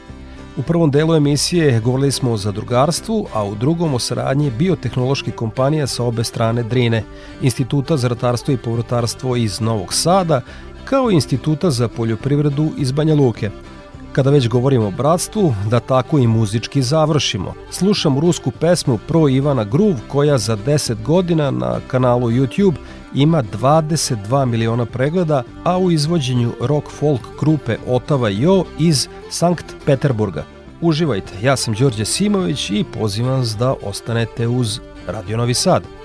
U 0.56 0.62
prvom 0.62 0.90
delu 0.90 1.14
emisije 1.14 1.80
govorili 1.80 2.12
smo 2.12 2.32
o 2.32 2.36
zadrugarstvu, 2.36 3.26
a 3.34 3.44
u 3.44 3.54
drugom 3.54 3.94
o 3.94 3.98
saradnji 3.98 4.50
biotehnoloških 4.50 5.34
kompanija 5.34 5.86
sa 5.86 6.04
obe 6.04 6.24
strane 6.24 6.62
Drine, 6.62 7.04
Instituta 7.42 7.96
za 7.96 8.08
ratarstvo 8.08 8.54
i 8.54 8.56
povrotarstvo 8.56 9.36
iz 9.36 9.60
Novog 9.60 9.94
Sada, 9.94 10.40
kao 10.84 11.10
i 11.10 11.14
Instituta 11.14 11.70
za 11.70 11.88
poljoprivredu 11.88 12.70
iz 12.78 12.92
Banja 12.92 13.14
Luke– 13.14 13.50
Kada 14.12 14.30
već 14.30 14.48
govorimo 14.48 14.86
o 14.86 14.90
bratstvu, 14.90 15.54
da 15.70 15.80
tako 15.80 16.18
i 16.18 16.26
muzički 16.26 16.82
završimo. 16.82 17.54
Slušam 17.70 18.18
rusku 18.18 18.50
pesmu 18.50 18.98
Pro 19.08 19.28
Ivana 19.28 19.64
Gruv 19.64 19.94
koja 20.08 20.38
za 20.38 20.56
10 20.56 21.02
godina 21.02 21.50
na 21.50 21.80
kanalu 21.88 22.30
YouTube 22.30 22.74
ima 23.14 23.42
22 23.42 24.44
miliona 24.44 24.86
pregleda, 24.86 25.42
a 25.64 25.78
u 25.78 25.90
izvođenju 25.90 26.52
rock 26.60 26.90
folk 26.90 27.20
grupe 27.40 27.76
Otava 27.86 28.28
Jo 28.28 28.64
iz 28.78 29.08
Sankt 29.30 29.74
Peterburga. 29.86 30.44
Uživajte, 30.80 31.32
ja 31.42 31.56
sam 31.56 31.74
Đorđe 31.74 32.04
Simović 32.04 32.70
i 32.70 32.84
pozivam 32.98 33.38
vas 33.38 33.56
da 33.56 33.74
ostanete 33.82 34.48
uz 34.48 34.80
Radio 35.06 35.36
Novi 35.36 35.54
Sad. 35.54 35.99